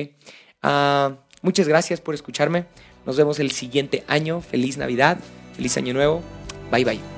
Ah, 0.62 1.18
muchas 1.42 1.68
gracias 1.68 2.02
por 2.02 2.16
escucharme. 2.16 2.66
Nos 3.06 3.18
vemos 3.18 3.40
el 3.40 3.52
siguiente 3.52 4.04
año. 4.08 4.42
Feliz 4.42 4.78
Navidad, 4.78 5.18
feliz 5.56 5.78
Año 5.78 5.94
Nuevo. 5.94 6.22
Bye 6.72 6.84
bye. 6.84 7.17